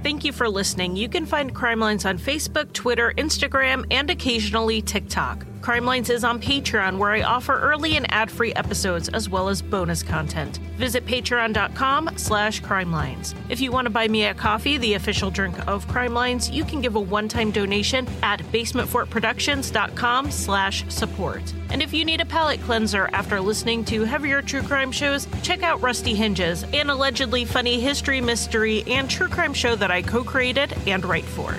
[0.04, 0.95] Thank you for listening.
[0.95, 5.45] You can find Crime Lines on Facebook, Twitter, Instagram, and occasionally TikTok.
[5.68, 9.61] Crime Lines is on Patreon, where I offer early and ad-free episodes as well as
[9.61, 10.59] bonus content.
[10.78, 13.36] Visit patreon.com slash crimelines.
[13.49, 16.63] If you want to buy me a coffee, the official drink of Crime Lines, you
[16.63, 21.53] can give a one-time donation at basementfortproductions.com slash support.
[21.70, 25.63] And if you need a palate cleanser after listening to heavier true crime shows, check
[25.63, 30.74] out Rusty Hinges, an allegedly funny history, mystery, and true crime show that I co-created
[30.88, 31.53] and write for.